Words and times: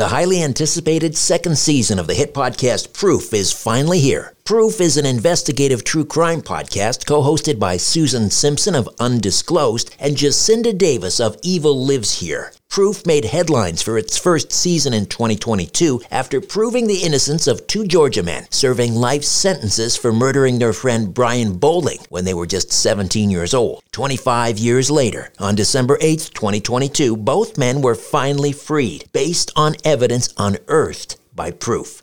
The 0.00 0.08
highly 0.08 0.42
anticipated 0.42 1.14
second 1.14 1.58
season 1.58 1.98
of 1.98 2.06
the 2.06 2.14
hit 2.14 2.32
podcast 2.32 2.94
Proof 2.94 3.34
is 3.34 3.52
finally 3.52 4.00
here. 4.00 4.32
Proof 4.44 4.80
is 4.80 4.96
an 4.96 5.06
investigative 5.06 5.84
true 5.84 6.04
crime 6.04 6.42
podcast 6.42 7.06
co 7.06 7.22
hosted 7.22 7.58
by 7.58 7.76
Susan 7.76 8.30
Simpson 8.30 8.74
of 8.74 8.88
Undisclosed 8.98 9.94
and 9.98 10.16
Jacinda 10.16 10.76
Davis 10.76 11.20
of 11.20 11.36
Evil 11.42 11.84
Lives 11.84 12.18
Here. 12.18 12.52
Proof 12.68 13.06
made 13.06 13.24
headlines 13.24 13.82
for 13.82 13.98
its 13.98 14.16
first 14.18 14.52
season 14.52 14.92
in 14.92 15.06
2022 15.06 16.02
after 16.10 16.40
proving 16.40 16.86
the 16.86 17.02
innocence 17.02 17.46
of 17.46 17.66
two 17.66 17.86
Georgia 17.86 18.22
men 18.22 18.46
serving 18.50 18.94
life 18.94 19.24
sentences 19.24 19.96
for 19.96 20.12
murdering 20.12 20.58
their 20.58 20.72
friend 20.72 21.14
Brian 21.14 21.56
Bowling 21.58 21.98
when 22.08 22.24
they 22.24 22.34
were 22.34 22.46
just 22.46 22.72
17 22.72 23.30
years 23.30 23.54
old. 23.54 23.82
25 23.92 24.58
years 24.58 24.90
later, 24.90 25.32
on 25.38 25.54
December 25.54 25.98
8, 26.00 26.30
2022, 26.34 27.16
both 27.16 27.58
men 27.58 27.82
were 27.82 27.94
finally 27.94 28.52
freed 28.52 29.04
based 29.12 29.52
on 29.54 29.76
evidence 29.84 30.32
unearthed 30.36 31.16
by 31.34 31.50
Proof. 31.50 32.02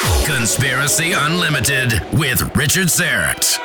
Conspiracy 0.00 1.12
Unlimited 1.12 2.02
with 2.14 2.42
Richard 2.56 2.88
Syrett. 2.88 3.58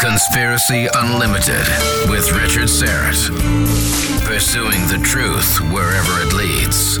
Conspiracy 0.00 0.86
Unlimited 0.94 1.66
with 2.08 2.30
Richard 2.32 2.68
Syrett. 2.68 3.28
Pursuing 4.24 4.86
the 4.86 5.00
truth 5.04 5.58
wherever 5.72 6.20
it 6.20 6.32
leads. 6.32 7.00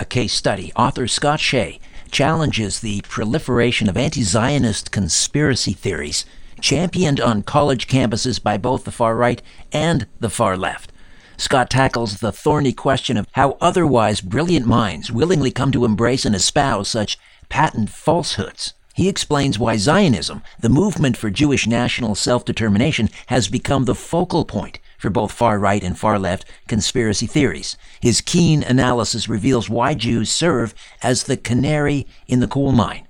a 0.00 0.04
case 0.06 0.32
study, 0.32 0.72
author 0.74 1.06
Scott 1.06 1.40
Shay 1.40 1.78
challenges 2.10 2.80
the 2.80 3.02
proliferation 3.02 3.88
of 3.88 3.96
anti 3.96 4.22
Zionist 4.22 4.90
conspiracy 4.90 5.74
theories 5.74 6.24
championed 6.60 7.20
on 7.20 7.42
college 7.42 7.86
campuses 7.86 8.42
by 8.42 8.56
both 8.56 8.84
the 8.84 8.92
far 8.92 9.14
right 9.14 9.42
and 9.72 10.06
the 10.18 10.30
far 10.30 10.56
left. 10.56 10.90
Scott 11.36 11.70
tackles 11.70 12.18
the 12.18 12.32
thorny 12.32 12.72
question 12.72 13.16
of 13.16 13.26
how 13.32 13.56
otherwise 13.60 14.20
brilliant 14.20 14.66
minds 14.66 15.10
willingly 15.12 15.50
come 15.50 15.70
to 15.72 15.84
embrace 15.84 16.24
and 16.24 16.34
espouse 16.34 16.88
such 16.88 17.18
patent 17.48 17.90
falsehoods. 17.90 18.74
He 18.94 19.08
explains 19.08 19.58
why 19.58 19.76
Zionism, 19.76 20.42
the 20.58 20.68
movement 20.68 21.16
for 21.16 21.30
Jewish 21.30 21.66
national 21.66 22.14
self 22.14 22.44
determination, 22.44 23.10
has 23.26 23.48
become 23.48 23.84
the 23.84 23.94
focal 23.94 24.44
point 24.44 24.78
for 25.00 25.10
both 25.10 25.32
far 25.32 25.58
right 25.58 25.82
and 25.82 25.98
far 25.98 26.18
left 26.18 26.44
conspiracy 26.68 27.26
theories. 27.26 27.76
His 28.00 28.20
keen 28.20 28.62
analysis 28.62 29.28
reveals 29.28 29.70
why 29.70 29.94
Jews 29.94 30.30
serve 30.30 30.74
as 31.02 31.24
the 31.24 31.36
canary 31.36 32.06
in 32.28 32.40
the 32.40 32.46
coal 32.46 32.72
mine. 32.72 33.08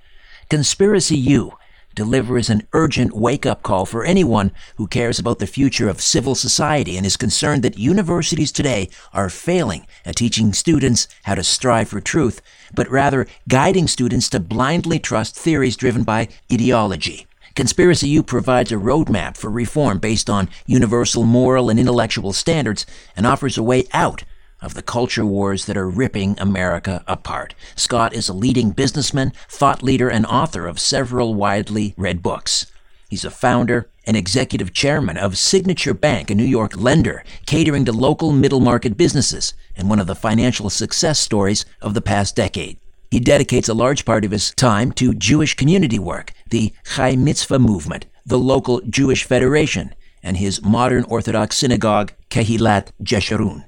Conspiracy 0.49 1.17
U 1.17 1.57
delivers 1.93 2.49
an 2.49 2.65
urgent 2.73 3.13
wake 3.13 3.45
up 3.45 3.63
call 3.63 3.85
for 3.85 4.05
anyone 4.05 4.51
who 4.77 4.87
cares 4.87 5.19
about 5.19 5.39
the 5.39 5.47
future 5.47 5.89
of 5.89 6.01
civil 6.01 6.35
society 6.35 6.95
and 6.95 7.05
is 7.05 7.17
concerned 7.17 7.63
that 7.63 7.77
universities 7.77 8.51
today 8.51 8.89
are 9.13 9.29
failing 9.29 9.85
at 10.05 10.15
teaching 10.15 10.53
students 10.53 11.07
how 11.23 11.35
to 11.35 11.43
strive 11.43 11.89
for 11.89 11.99
truth, 11.99 12.41
but 12.73 12.89
rather 12.89 13.27
guiding 13.49 13.87
students 13.87 14.29
to 14.29 14.39
blindly 14.39 14.99
trust 14.99 15.35
theories 15.35 15.75
driven 15.75 16.03
by 16.03 16.29
ideology. 16.51 17.27
Conspiracy 17.55 18.07
U 18.09 18.23
provides 18.23 18.71
a 18.71 18.75
roadmap 18.75 19.35
for 19.35 19.49
reform 19.49 19.99
based 19.99 20.29
on 20.29 20.49
universal 20.65 21.23
moral 21.23 21.69
and 21.69 21.77
intellectual 21.77 22.31
standards 22.31 22.85
and 23.15 23.27
offers 23.27 23.57
a 23.57 23.63
way 23.63 23.83
out 23.91 24.23
of 24.61 24.73
the 24.73 24.81
culture 24.81 25.25
wars 25.25 25.65
that 25.65 25.75
are 25.75 25.89
ripping 25.89 26.39
America 26.39 27.03
apart. 27.07 27.53
Scott 27.75 28.13
is 28.13 28.29
a 28.29 28.33
leading 28.33 28.71
businessman, 28.71 29.33
thought 29.49 29.83
leader, 29.83 30.09
and 30.09 30.25
author 30.27 30.65
of 30.65 30.79
several 30.79 31.33
widely 31.33 31.93
read 31.97 32.21
books. 32.23 32.67
He's 33.09 33.25
a 33.25 33.31
founder 33.31 33.89
and 34.07 34.15
executive 34.15 34.71
chairman 34.71 35.17
of 35.17 35.37
Signature 35.37 35.93
Bank, 35.93 36.29
a 36.29 36.35
New 36.35 36.45
York 36.45 36.77
lender 36.77 37.23
catering 37.45 37.83
to 37.83 37.91
local 37.91 38.31
middle 38.31 38.61
market 38.61 38.95
businesses 38.95 39.53
and 39.75 39.89
one 39.89 39.99
of 39.99 40.07
the 40.07 40.15
financial 40.15 40.69
success 40.69 41.19
stories 41.19 41.65
of 41.81 41.95
the 41.95 42.01
past 42.01 42.35
decade. 42.35 42.77
He 43.11 43.19
dedicates 43.19 43.67
a 43.67 43.73
large 43.73 44.05
part 44.05 44.23
of 44.23 44.31
his 44.31 44.51
time 44.51 44.93
to 44.93 45.13
Jewish 45.13 45.53
community 45.53 45.99
work, 45.99 46.31
the 46.49 46.71
Chai 46.95 47.17
Mitzvah 47.17 47.59
movement, 47.59 48.05
the 48.25 48.39
local 48.39 48.79
Jewish 48.89 49.25
Federation, 49.25 49.93
and 50.23 50.37
his 50.37 50.63
modern 50.63 51.03
Orthodox 51.03 51.57
synagogue, 51.57 52.13
Kehilath 52.29 52.91
Jeshurun. 53.03 53.65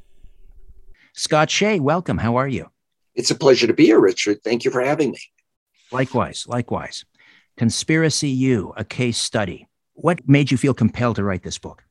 Scott 1.12 1.50
Shay, 1.50 1.82
welcome. 1.82 2.20
How 2.20 2.38
are 2.38 2.48
you? 2.48 2.70
It's 3.16 3.32
a 3.32 3.36
pleasure 3.36 3.68
to 3.68 3.74
be 3.74 3.84
here, 3.88 4.00
Richard. 4.00 4.42
Thank 4.46 4.64
you 4.64 4.72
for 4.72 4.82
having 4.82 5.12
me. 5.12 5.20
Likewise, 5.92 6.46
likewise. 6.48 7.04
Conspiracy 7.58 8.30
U, 8.30 8.74
a 8.78 8.86
case 8.86 9.18
study. 9.18 9.68
What 9.92 10.28
made 10.28 10.52
you 10.52 10.58
feel 10.58 10.74
compelled 10.74 11.18
to 11.18 11.24
write 11.24 11.44
this 11.44 11.58
book? 11.58 11.84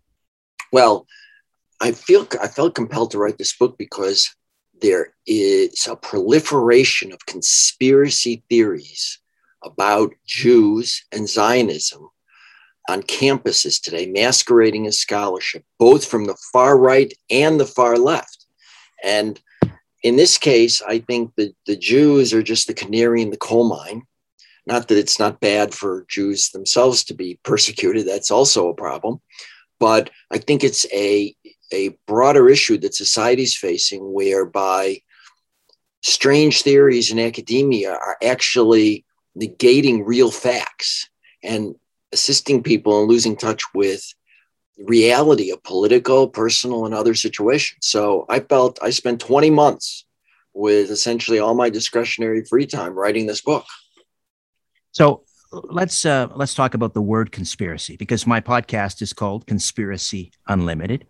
Well, 0.73 1.07
I 1.83 1.93
feel 1.93 2.27
I 2.41 2.49
felt 2.49 2.75
compelled 2.75 3.11
to 3.11 3.19
write 3.19 3.37
this 3.37 3.55
book 3.55 3.77
because 3.77 4.35
there 4.82 5.14
is 5.26 5.87
a 5.87 5.96
proliferation 5.96 7.12
of 7.12 7.25
conspiracy 7.26 8.43
theories 8.50 9.19
about 9.62 10.12
Jews 10.26 11.05
and 11.12 11.29
Zionism 11.29 12.11
on 12.88 13.02
campuses 13.02 13.81
today, 13.81 14.06
masquerading 14.06 14.87
as 14.87 14.99
scholarship, 14.99 15.64
both 15.79 16.05
from 16.05 16.25
the 16.25 16.37
far 16.52 16.76
right 16.76 17.12
and 17.31 17.58
the 17.58 17.67
far 17.67 17.96
left. 17.96 18.44
And 19.05 19.40
in 20.02 20.17
this 20.17 20.37
case, 20.37 20.82
I 20.82 20.99
think 20.99 21.32
that 21.37 21.55
the 21.67 21.76
Jews 21.76 22.34
are 22.34 22.43
just 22.43 22.67
the 22.67 22.75
canary 22.75 23.23
in 23.23 23.31
the 23.31 23.37
coal 23.37 23.69
mine. 23.69 24.02
Not 24.67 24.88
that 24.88 24.99
it's 24.99 25.19
not 25.19 25.40
bad 25.40 25.73
for 25.75 26.06
Jews 26.08 26.50
themselves 26.50 27.05
to 27.05 27.14
be 27.14 27.38
persecuted, 27.44 28.06
that's 28.06 28.31
also 28.31 28.69
a 28.69 28.75
problem. 28.75 29.20
But 29.79 30.11
I 30.31 30.38
think 30.38 30.62
it's 30.62 30.87
a, 30.93 31.34
a 31.73 31.97
broader 32.07 32.49
issue 32.49 32.79
that 32.79 32.95
society's 32.95 33.57
facing 33.57 34.13
whereby 34.13 34.99
strange 36.03 36.63
theories 36.63 37.11
in 37.11 37.19
academia 37.19 37.93
are 37.93 38.17
actually 38.23 39.05
negating 39.39 40.03
real 40.05 40.31
facts 40.31 41.09
and 41.43 41.75
assisting 42.13 42.63
people 42.63 43.03
in 43.03 43.09
losing 43.09 43.37
touch 43.37 43.63
with 43.75 44.05
reality 44.79 45.51
of 45.51 45.63
political, 45.63 46.29
personal, 46.29 46.87
and 46.87 46.95
other 46.95 47.15
situations. 47.15 47.87
So 47.87 48.27
I 48.29 48.41
felt 48.41 48.79
I 48.83 48.91
spent 48.91 49.21
20 49.21 49.51
months 49.51 50.05
with 50.55 50.91
essentially 50.91 51.39
all 51.39 51.55
my 51.55 51.71
discretionary 51.71 52.45
free 52.45 52.67
time 52.67 52.95
writing 52.95 53.27
this 53.27 53.41
book. 53.41 53.65
So 54.91 55.25
let's 55.53 56.05
uh, 56.05 56.29
let's 56.35 56.55
talk 56.55 56.75
about 56.75 56.95
the 56.95 57.03
word 57.03 57.33
conspiracy 57.33 57.97
because 57.97 58.27
my 58.27 58.41
podcast 58.41 59.01
is 59.01 59.13
called 59.13 59.47
Conspiracy 59.47 60.33
Unlimited. 60.49 61.07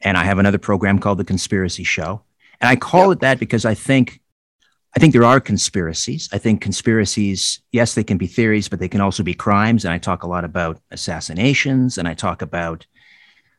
And 0.00 0.16
I 0.16 0.24
have 0.24 0.38
another 0.38 0.58
program 0.58 0.98
called 0.98 1.18
The 1.18 1.24
Conspiracy 1.24 1.84
Show. 1.84 2.22
And 2.60 2.68
I 2.68 2.76
call 2.76 3.08
yep. 3.08 3.16
it 3.16 3.20
that 3.20 3.38
because 3.38 3.64
I 3.64 3.74
think 3.74 4.20
I 4.96 5.00
think 5.00 5.12
there 5.12 5.24
are 5.24 5.38
conspiracies. 5.38 6.28
I 6.32 6.38
think 6.38 6.60
conspiracies, 6.60 7.60
yes, 7.72 7.94
they 7.94 8.02
can 8.02 8.16
be 8.16 8.26
theories, 8.26 8.68
but 8.68 8.80
they 8.80 8.88
can 8.88 9.00
also 9.00 9.22
be 9.22 9.34
crimes. 9.34 9.84
And 9.84 9.92
I 9.92 9.98
talk 9.98 10.22
a 10.22 10.26
lot 10.26 10.44
about 10.44 10.80
assassinations 10.90 11.98
and 11.98 12.08
I 12.08 12.14
talk 12.14 12.40
about 12.42 12.86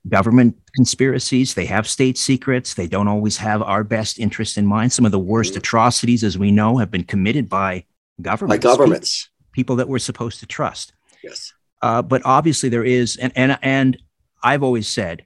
government 0.08 0.58
conspiracies. 0.76 1.54
They 1.54 1.66
have 1.68 1.88
state 1.88 2.18
secrets. 2.18 2.74
They 2.74 2.88
don't 2.88 3.08
always 3.08 3.38
have 3.38 3.62
our 3.62 3.84
best 3.84 4.18
interest 4.18 4.58
in 4.58 4.66
mind. 4.66 4.92
Some 4.92 5.06
of 5.06 5.12
the 5.12 5.20
worst 5.20 5.52
mm-hmm. 5.52 5.60
atrocities, 5.60 6.24
as 6.24 6.38
we 6.38 6.52
know, 6.52 6.78
have 6.78 6.90
been 6.90 7.04
committed 7.04 7.48
by 7.48 7.86
governments. 8.22 8.66
By 8.66 8.72
governments. 8.72 9.30
People, 9.52 9.52
people 9.54 9.76
that 9.78 9.88
we're 9.88 10.00
supposed 10.00 10.40
to 10.40 10.46
trust. 10.46 10.94
Yes. 11.24 11.54
Uh, 11.82 12.02
but 12.02 12.22
obviously 12.26 12.70
there 12.70 12.84
is, 12.84 13.18
and, 13.18 13.32
and, 13.36 13.58
and 13.62 13.98
I've 14.42 14.64
always 14.64 14.88
said, 14.88 15.26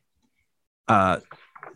uh, 0.87 1.19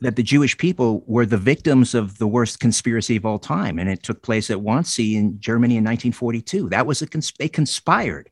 that 0.01 0.15
the 0.15 0.23
Jewish 0.23 0.57
people 0.57 1.03
were 1.07 1.25
the 1.25 1.37
victims 1.37 1.95
of 1.95 2.17
the 2.17 2.27
worst 2.27 2.59
conspiracy 2.59 3.15
of 3.15 3.25
all 3.25 3.39
time, 3.39 3.79
and 3.79 3.89
it 3.89 4.03
took 4.03 4.21
place 4.21 4.49
at 4.49 4.57
Wannsee 4.57 5.15
in 5.15 5.39
Germany 5.39 5.77
in 5.77 5.83
1942. 5.83 6.69
That 6.69 6.85
was 6.85 7.01
a 7.01 7.07
cons- 7.07 7.33
they 7.39 7.49
conspired. 7.49 8.29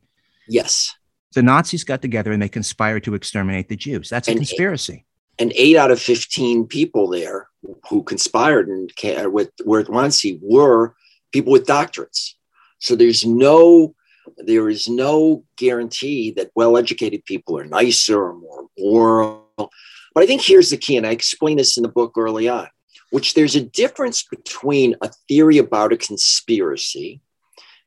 Yes, 0.48 0.94
the 1.33 1.44
Nazis 1.44 1.83
got 1.83 2.01
together 2.01 2.31
and 2.31 2.42
they 2.42 2.50
conspired 2.50 3.04
to 3.04 3.13
exterminate 3.13 3.70
the 3.70 3.75
Jews. 3.75 4.10
That's 4.10 4.27
a 4.27 4.32
and 4.32 4.39
conspiracy. 4.39 5.05
and 5.38 5.51
eight 5.55 5.75
out 5.75 5.91
of 5.91 6.00
15 6.00 6.65
people 6.67 7.10
there 7.10 7.50
who 7.89 8.03
conspired 8.03 8.67
and 8.67 8.91
with 9.32 9.51
with 9.65 9.88
Wannsee 9.88 10.39
were 10.41 10.96
people 11.32 11.51
with 11.51 11.65
doctorates. 11.65 12.32
So 12.79 12.96
there's 12.96 13.25
no 13.25 13.96
there 14.38 14.70
is 14.70 14.88
no 14.88 15.44
guarantee 15.55 16.32
that 16.32 16.51
well-educated 16.55 17.25
people 17.25 17.60
are 17.60 17.65
nicer 17.65 18.24
or 18.24 18.34
more 18.34 18.67
moral 18.77 19.72
but 20.15 20.24
I 20.24 20.27
think 20.27 20.41
here's 20.41 20.69
the 20.69 20.77
key, 20.77 20.95
and 20.95 21.05
I 21.05 21.12
explain 21.12 21.57
this 21.57 21.75
in 21.75 21.84
the 21.84 21.89
book 21.89 22.13
early 22.17 22.48
on, 22.48 22.67
which 23.12 23.34
there's 23.34 23.55
a 23.55 23.62
difference 23.62 24.24
between 24.24 24.95
a 25.01 25.12
theory 25.27 25.57
about 25.57 25.91
a 25.91 25.98
conspiracy, 25.98 27.19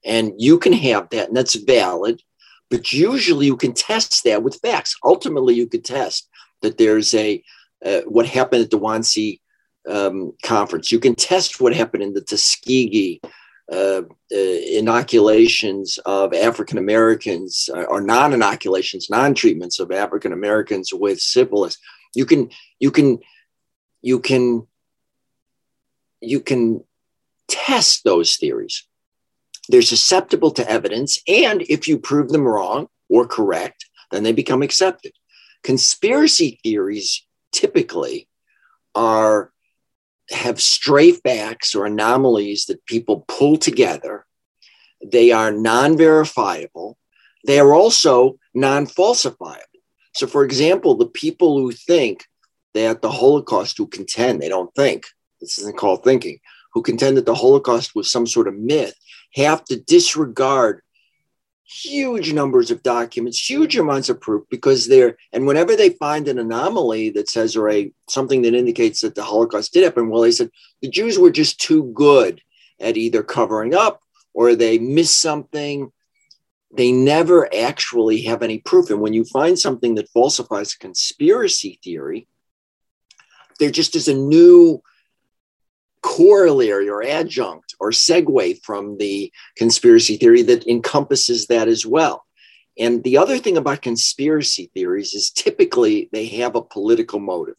and 0.04 0.32
you 0.37 0.58
can 0.58 0.75
have 0.75 1.08
that, 1.08 1.28
and 1.28 1.37
that's 1.37 1.54
valid, 1.54 2.23
but 2.70 2.92
usually 2.92 3.47
you 3.47 3.56
can 3.56 3.73
test 3.73 4.23
that 4.25 4.42
with 4.42 4.61
facts. 4.61 4.94
Ultimately, 5.02 5.54
you 5.54 5.66
could 5.66 5.87
test 5.87 6.28
that 6.61 6.76
there's 6.76 7.14
a 7.14 7.42
uh, 7.85 8.02
what 8.02 8.26
happened 8.26 8.62
at 8.62 8.70
the 8.70 8.78
Wannsee 8.78 9.40
um, 9.88 10.32
conference. 10.44 10.92
You 10.92 11.00
can 11.00 11.14
test 11.14 11.61
what 11.61 11.75
happened 11.75 12.02
in 12.02 12.12
the 12.12 12.20
Tuskegee 12.20 13.20
uh, 13.73 14.02
uh, 14.32 14.37
inoculations 14.73 15.99
of 16.04 16.35
African 16.35 16.76
Americans 16.76 17.70
uh, 17.75 17.85
or 17.85 18.02
non 18.02 18.35
inoculations, 18.35 19.08
non 19.08 19.32
treatments 19.32 19.78
of 19.78 19.92
African 19.92 20.32
Americans 20.32 20.92
with 20.92 21.20
syphilis 21.20 21.78
you 22.18 22.26
can 22.26 22.50
you 22.80 22.90
can 22.90 23.20
you 24.02 24.18
can 24.18 24.66
you 26.20 26.40
can 26.40 26.82
test 27.46 28.02
those 28.02 28.37
theories. 28.37 28.87
They're 29.68 29.82
susceptible 29.82 30.50
to 30.52 30.68
evidence 30.68 31.20
and 31.28 31.62
if 31.62 31.87
you 31.87 31.96
prove 31.96 32.30
them 32.30 32.42
wrong 32.42 32.88
or 33.08 33.25
correct 33.26 33.87
then 34.10 34.25
they 34.25 34.32
become 34.32 34.62
accepted. 34.62 35.12
Conspiracy 35.62 36.58
theories 36.64 37.25
typically 37.52 38.28
are 38.96 39.52
have 40.30 40.60
stray 40.60 41.12
facts 41.12 41.75
or 41.76 41.87
anomalies 41.87 42.66
that 42.66 42.84
people 42.87 43.25
pull 43.28 43.56
together. 43.56 44.26
They 45.04 45.30
are 45.30 45.52
non-verifiable. 45.52 46.98
They 47.46 47.60
are 47.60 47.75
also 47.75 48.38
non-falsifiable 48.54 49.67
so, 50.18 50.26
for 50.26 50.42
example, 50.42 50.96
the 50.96 51.06
people 51.06 51.58
who 51.58 51.70
think 51.70 52.26
that 52.75 53.02
the 53.02 53.10
Holocaust, 53.10 53.78
who 53.78 53.87
contend, 53.87 54.42
they 54.42 54.48
don't 54.48 54.75
think, 54.75 55.06
this 55.40 55.60
isn't 55.60 55.78
called 55.78 56.02
thinking, 56.02 56.40
who 56.72 56.82
contend 56.82 57.16
that 57.16 57.25
the 57.25 57.37
Holocaust 57.37 57.94
was 57.94 58.10
some 58.10 58.26
sort 58.26 58.48
of 58.48 58.54
myth, 58.54 58.96
have 59.37 59.64
to 59.66 59.80
disregard 59.80 60.82
huge 61.64 62.32
numbers 62.32 62.72
of 62.72 62.82
documents, 62.82 63.48
huge 63.48 63.76
amounts 63.76 64.08
of 64.08 64.20
proof 64.20 64.42
because 64.50 64.88
they're, 64.88 65.16
and 65.32 65.46
whenever 65.46 65.76
they 65.76 65.90
find 65.90 66.26
an 66.26 66.40
anomaly 66.40 67.10
that 67.10 67.28
says, 67.28 67.54
or 67.54 67.70
a 67.70 67.92
something 68.08 68.42
that 68.42 68.54
indicates 68.54 69.02
that 69.02 69.14
the 69.14 69.22
Holocaust 69.22 69.72
did 69.72 69.84
happen, 69.84 70.08
well, 70.10 70.22
they 70.22 70.32
said 70.32 70.50
the 70.82 70.90
Jews 70.90 71.16
were 71.16 71.30
just 71.30 71.60
too 71.60 71.92
good 71.94 72.42
at 72.80 72.96
either 72.96 73.22
covering 73.22 73.72
up 73.72 74.02
or 74.34 74.56
they 74.56 74.80
missed 74.80 75.20
something. 75.20 75.92
They 76.70 76.92
never 76.92 77.52
actually 77.54 78.22
have 78.22 78.42
any 78.42 78.58
proof. 78.58 78.90
And 78.90 79.00
when 79.00 79.14
you 79.14 79.25
find 79.25 79.58
something 79.58 79.94
that 79.94 80.10
falsifies 80.10 80.75
a 80.75 80.78
conspiracy 80.78 81.80
theory, 81.82 82.28
there 83.58 83.70
just 83.70 83.96
is 83.96 84.08
a 84.08 84.14
new 84.14 84.82
corollary 86.02 86.88
or 86.88 87.02
adjunct 87.02 87.75
or 87.80 87.90
segue 87.90 88.62
from 88.62 88.98
the 88.98 89.32
conspiracy 89.56 90.16
theory 90.16 90.42
that 90.42 90.66
encompasses 90.66 91.46
that 91.46 91.68
as 91.68 91.84
well. 91.84 92.25
And 92.78 93.02
the 93.02 93.18
other 93.18 93.38
thing 93.38 93.56
about 93.56 93.82
conspiracy 93.82 94.70
theories 94.72 95.12
is 95.12 95.30
typically 95.30 96.08
they 96.12 96.26
have 96.26 96.54
a 96.54 96.62
political 96.62 97.18
motive. 97.18 97.56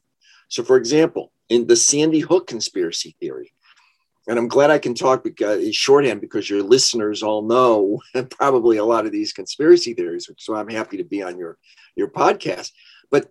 So, 0.48 0.64
for 0.64 0.78
example, 0.78 1.32
in 1.50 1.68
the 1.68 1.76
Sandy 1.76 2.20
Hook 2.20 2.48
conspiracy 2.48 3.16
theory, 3.20 3.52
and 4.30 4.40
I'm 4.40 4.48
glad 4.48 4.70
I 4.70 4.80
can 4.80 4.94
talk 4.94 5.24
because 5.24 5.76
shorthand 5.76 6.22
because 6.22 6.50
your 6.50 6.64
listeners 6.64 7.22
all 7.22 7.42
know 7.42 8.02
probably 8.30 8.78
a 8.78 8.86
lot 8.86 9.06
of 9.06 9.12
these 9.12 9.34
conspiracy 9.34 9.94
theories, 9.94 10.30
so 10.38 10.56
I'm 10.56 10.70
happy 10.70 10.96
to 10.98 11.04
be 11.04 11.22
on 11.22 11.38
your 11.38 11.58
your 11.98 12.10
podcast. 12.10 12.72
But 13.12 13.30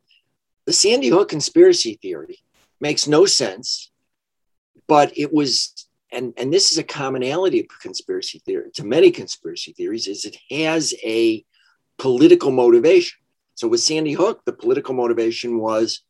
the 0.66 0.74
Sandy 0.74 1.08
Hook 1.08 1.30
conspiracy 1.30 1.98
theory 2.02 2.38
makes 2.80 3.08
no 3.08 3.24
sense 3.24 3.90
but 4.88 5.16
it 5.16 5.32
was 5.32 5.86
and 6.10 6.32
and 6.36 6.52
this 6.52 6.72
is 6.72 6.78
a 6.78 6.82
commonality 6.82 7.60
of 7.60 7.66
conspiracy 7.80 8.40
theory 8.44 8.70
to 8.74 8.84
many 8.84 9.10
conspiracy 9.12 9.72
theories 9.72 10.08
is 10.08 10.24
it 10.24 10.36
has 10.50 10.94
a 11.04 11.44
political 11.98 12.50
motivation 12.50 13.18
so 13.54 13.68
with 13.68 13.80
sandy 13.80 14.12
hook 14.12 14.42
the 14.44 14.52
political 14.52 14.94
motivation 14.94 15.58
was 15.58 16.02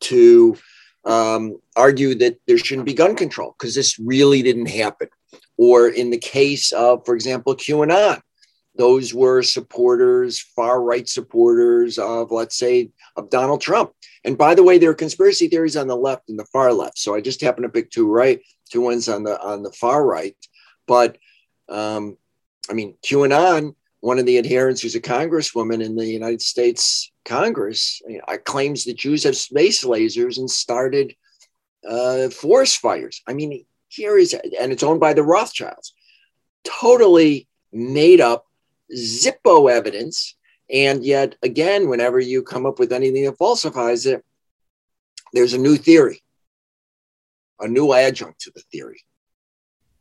to 0.00 0.56
um, 1.04 1.58
argue 1.76 2.14
that 2.16 2.38
there 2.46 2.58
shouldn't 2.58 2.86
be 2.86 2.94
gun 2.94 3.16
control 3.16 3.54
because 3.58 3.74
this 3.74 3.98
really 3.98 4.42
didn't 4.42 4.66
happen 4.66 5.08
or 5.56 5.88
in 5.88 6.10
the 6.10 6.18
case 6.18 6.72
of 6.72 7.04
for 7.04 7.14
example 7.14 7.56
qanon 7.56 8.20
those 8.76 9.12
were 9.12 9.42
supporters 9.42 10.40
far 10.40 10.80
right 10.82 11.08
supporters 11.08 11.98
of 11.98 12.30
let's 12.30 12.56
say 12.56 12.90
of 13.16 13.30
donald 13.30 13.60
trump 13.60 13.92
and 14.24 14.38
by 14.38 14.54
the 14.54 14.62
way, 14.62 14.78
there 14.78 14.90
are 14.90 14.94
conspiracy 14.94 15.48
theories 15.48 15.76
on 15.76 15.88
the 15.88 15.96
left 15.96 16.28
and 16.28 16.38
the 16.38 16.44
far 16.46 16.72
left. 16.72 16.98
So 16.98 17.14
I 17.14 17.20
just 17.20 17.40
happen 17.40 17.62
to 17.62 17.68
pick 17.68 17.90
two 17.90 18.08
right, 18.08 18.40
two 18.70 18.80
ones 18.80 19.08
on 19.08 19.24
the 19.24 19.40
on 19.40 19.62
the 19.62 19.72
far 19.72 20.04
right. 20.04 20.36
But 20.86 21.18
um, 21.68 22.16
I 22.70 22.74
mean, 22.74 22.96
QAnon, 23.04 23.74
one 24.00 24.18
of 24.18 24.26
the 24.26 24.38
adherents 24.38 24.80
who's 24.80 24.94
a 24.94 25.00
congresswoman 25.00 25.84
in 25.84 25.96
the 25.96 26.06
United 26.06 26.42
States 26.42 27.11
Congress, 27.24 28.02
you 28.06 28.18
know, 28.18 28.38
claims 28.38 28.84
that 28.84 28.96
Jews 28.96 29.24
have 29.24 29.36
space 29.36 29.84
lasers 29.84 30.38
and 30.38 30.50
started 30.50 31.14
uh, 31.88 32.28
forest 32.30 32.78
fires. 32.78 33.22
I 33.26 33.34
mean, 33.34 33.64
here 33.88 34.18
is, 34.18 34.34
and 34.34 34.72
it's 34.72 34.82
owned 34.82 35.00
by 35.00 35.12
the 35.12 35.22
Rothschilds. 35.22 35.94
Totally 36.64 37.48
made 37.72 38.20
up 38.20 38.46
Zippo 38.94 39.70
evidence 39.70 40.36
and 40.72 41.04
yet, 41.04 41.36
again, 41.42 41.88
whenever 41.90 42.18
you 42.18 42.42
come 42.42 42.64
up 42.64 42.78
with 42.78 42.92
anything 42.92 43.24
that 43.26 43.36
falsifies 43.36 44.06
it, 44.06 44.24
there's 45.34 45.52
a 45.52 45.58
new 45.58 45.76
theory, 45.76 46.22
a 47.60 47.68
new 47.68 47.92
adjunct 47.92 48.40
to 48.40 48.52
the 48.54 48.62
theory. 48.72 49.02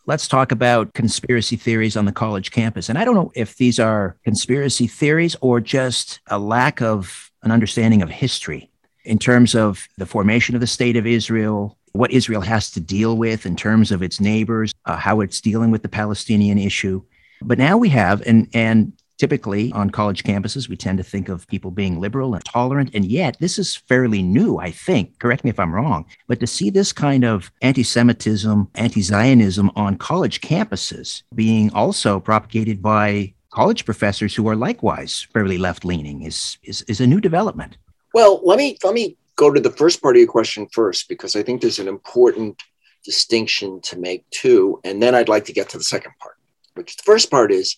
Let's 0.08 0.28
talk 0.28 0.52
about 0.52 0.94
conspiracy 0.94 1.56
theories 1.56 1.96
on 1.96 2.06
the 2.06 2.12
college 2.12 2.52
campus. 2.52 2.90
And 2.90 2.98
I 2.98 3.06
don't 3.06 3.16
know 3.16 3.32
if 3.36 3.58
these 3.58 3.80
are 3.80 4.18
conspiracy 4.24 4.88
theories 4.88 5.36
or 5.42 5.62
just 5.62 6.20
a 6.28 6.40
lack 6.40 6.82
of 6.82 7.32
an 7.44 7.52
understanding 7.52 8.02
of 8.02 8.10
history 8.10 8.72
in 9.04 9.20
terms 9.20 9.56
of 9.56 9.88
the 9.98 10.06
formation 10.06 10.56
of 10.56 10.62
the 10.62 10.68
state 10.68 10.98
of 10.98 11.06
Israel, 11.06 11.78
what 11.94 12.12
Israel 12.12 12.42
has 12.42 12.72
to 12.72 12.80
deal 12.80 13.18
with 13.18 13.46
in 13.46 13.56
terms 13.56 13.92
of 13.92 14.02
its 14.02 14.20
neighbors, 14.20 14.74
uh, 14.86 14.96
how 14.96 15.22
it's 15.22 15.42
dealing 15.42 15.72
with 15.72 15.82
the 15.82 15.90
Palestinian 15.90 16.58
issue. 16.58 17.02
But 17.42 17.58
now 17.58 17.78
we 17.78 17.90
have, 17.90 18.22
and 18.22 18.48
and 18.54 18.94
Typically, 19.22 19.72
on 19.74 19.92
college 19.92 20.24
campuses, 20.24 20.68
we 20.68 20.76
tend 20.76 20.98
to 20.98 21.04
think 21.04 21.30
of 21.30 21.48
people 21.48 21.70
being 21.70 22.00
liberal 22.00 22.34
and 22.34 22.44
tolerant. 22.44 22.90
And 22.96 23.06
yet, 23.06 23.38
this 23.40 23.60
is 23.60 23.76
fairly 23.76 24.24
new, 24.24 24.58
I 24.58 24.72
think. 24.72 25.20
Correct 25.20 25.44
me 25.44 25.52
if 25.52 25.60
I'm 25.60 25.76
wrong. 25.76 26.08
But 26.28 26.40
to 26.40 26.48
see 26.48 26.72
this 26.72 26.92
kind 26.92 27.24
of 27.24 27.52
anti 27.62 27.84
Semitism, 27.84 28.68
anti 28.74 29.02
Zionism 29.04 29.70
on 29.76 29.96
college 29.98 30.42
campuses 30.42 31.22
being 31.36 31.72
also 31.72 32.20
propagated 32.20 32.82
by 32.82 33.36
college 33.52 33.86
professors 33.86 34.34
who 34.34 34.48
are 34.48 34.56
likewise 34.56 35.28
fairly 35.32 35.60
left 35.60 35.86
leaning 35.86 36.24
is, 36.24 36.58
is, 36.64 36.82
is 36.88 37.00
a 37.00 37.06
new 37.06 37.22
development. 37.22 37.78
Well, 38.16 38.42
let 38.44 38.58
me, 38.58 38.80
let 38.84 38.96
me 38.96 39.18
go 39.36 39.52
to 39.52 39.60
the 39.60 39.70
first 39.70 40.02
part 40.02 40.16
of 40.16 40.20
your 40.22 40.32
question 40.32 40.68
first, 40.72 41.08
because 41.08 41.36
I 41.36 41.44
think 41.44 41.62
there's 41.62 41.78
an 41.78 41.88
important 41.88 42.60
distinction 43.06 43.82
to 43.82 44.00
make 44.00 44.28
too. 44.32 44.82
And 44.84 45.00
then 45.00 45.14
I'd 45.14 45.30
like 45.30 45.46
to 45.46 45.54
get 45.54 45.70
to 45.70 45.78
the 45.78 45.84
second 45.84 46.14
part, 46.20 46.38
which 46.74 46.98
the 46.98 47.04
first 47.04 47.30
part 47.30 47.52
is 47.52 47.78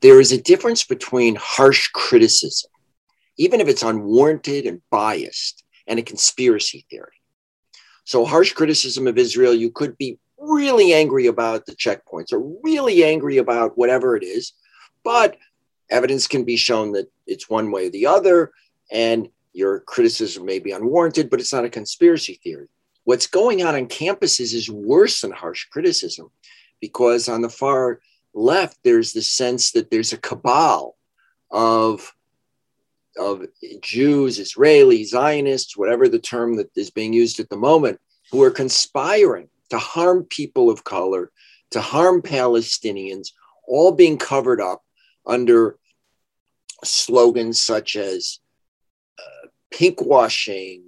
there 0.00 0.20
is 0.20 0.32
a 0.32 0.40
difference 0.40 0.84
between 0.84 1.36
harsh 1.36 1.88
criticism, 1.88 2.70
even 3.36 3.60
if 3.60 3.68
it's 3.68 3.82
unwarranted 3.82 4.66
and 4.66 4.82
biased, 4.90 5.64
and 5.86 5.98
a 5.98 6.02
conspiracy 6.02 6.86
theory. 6.90 7.12
So, 8.04 8.24
harsh 8.24 8.52
criticism 8.52 9.06
of 9.06 9.18
Israel, 9.18 9.54
you 9.54 9.70
could 9.70 9.96
be 9.98 10.18
really 10.38 10.92
angry 10.92 11.26
about 11.26 11.66
the 11.66 11.74
checkpoints 11.74 12.32
or 12.32 12.58
really 12.62 13.04
angry 13.04 13.38
about 13.38 13.76
whatever 13.76 14.16
it 14.16 14.22
is, 14.22 14.52
but 15.04 15.36
evidence 15.90 16.26
can 16.26 16.44
be 16.44 16.56
shown 16.56 16.92
that 16.92 17.10
it's 17.26 17.50
one 17.50 17.70
way 17.70 17.88
or 17.88 17.90
the 17.90 18.06
other, 18.06 18.52
and 18.90 19.28
your 19.52 19.80
criticism 19.80 20.44
may 20.44 20.58
be 20.58 20.70
unwarranted, 20.70 21.28
but 21.28 21.40
it's 21.40 21.52
not 21.52 21.64
a 21.64 21.70
conspiracy 21.70 22.40
theory. 22.42 22.68
What's 23.04 23.26
going 23.26 23.64
on 23.64 23.74
on 23.74 23.86
campuses 23.86 24.54
is 24.54 24.70
worse 24.70 25.22
than 25.22 25.32
harsh 25.32 25.64
criticism 25.66 26.30
because 26.80 27.28
on 27.28 27.40
the 27.40 27.48
far 27.48 28.00
left, 28.34 28.78
there's 28.84 29.12
the 29.12 29.22
sense 29.22 29.72
that 29.72 29.90
there's 29.90 30.12
a 30.12 30.18
cabal 30.18 30.96
of 31.50 32.12
of 33.18 33.46
Jews, 33.80 34.38
Israelis, 34.38 35.06
Zionists, 35.06 35.76
whatever 35.76 36.08
the 36.08 36.20
term 36.20 36.56
that 36.56 36.70
is 36.76 36.90
being 36.90 37.12
used 37.12 37.40
at 37.40 37.48
the 37.48 37.56
moment, 37.56 38.00
who 38.30 38.42
are 38.42 38.50
conspiring 38.50 39.48
to 39.70 39.78
harm 39.78 40.24
people 40.24 40.70
of 40.70 40.84
color, 40.84 41.32
to 41.72 41.80
harm 41.80 42.22
Palestinians, 42.22 43.30
all 43.66 43.92
being 43.92 44.16
covered 44.16 44.60
up 44.60 44.82
under 45.26 45.78
slogans 46.84 47.60
such 47.60 47.96
as 47.96 48.38
uh, 49.18 49.48
pinkwashing, 49.72 50.82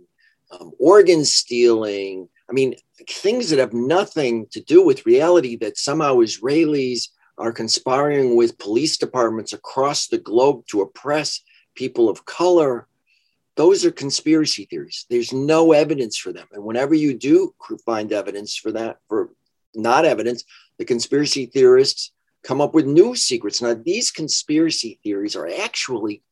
um, 0.52 0.72
organ 0.78 1.24
stealing. 1.24 2.28
I 2.48 2.52
mean, 2.52 2.74
things 3.08 3.50
that 3.50 3.58
have 3.58 3.72
nothing 3.72 4.46
to 4.52 4.60
do 4.60 4.84
with 4.84 5.06
reality 5.06 5.56
that 5.56 5.78
somehow 5.78 6.16
Israelis 6.16 7.08
are 7.40 7.52
conspiring 7.52 8.36
with 8.36 8.58
police 8.58 8.98
departments 8.98 9.54
across 9.54 10.06
the 10.06 10.18
globe 10.18 10.66
to 10.68 10.82
oppress 10.82 11.40
people 11.74 12.10
of 12.10 12.26
color. 12.26 12.86
Those 13.56 13.84
are 13.84 13.90
conspiracy 13.90 14.66
theories. 14.66 15.06
There's 15.08 15.32
no 15.32 15.72
evidence 15.72 16.18
for 16.18 16.32
them. 16.32 16.46
And 16.52 16.62
whenever 16.62 16.94
you 16.94 17.14
do 17.14 17.54
find 17.86 18.12
evidence 18.12 18.56
for 18.56 18.72
that, 18.72 18.98
for 19.08 19.30
not 19.74 20.04
evidence, 20.04 20.44
the 20.78 20.84
conspiracy 20.84 21.46
theorists 21.46 22.12
come 22.42 22.60
up 22.60 22.74
with 22.74 22.84
new 22.84 23.14
secrets. 23.16 23.62
Now, 23.62 23.74
these 23.74 24.10
conspiracy 24.10 25.00
theories 25.02 25.34
are 25.34 25.48
actually, 25.48 26.22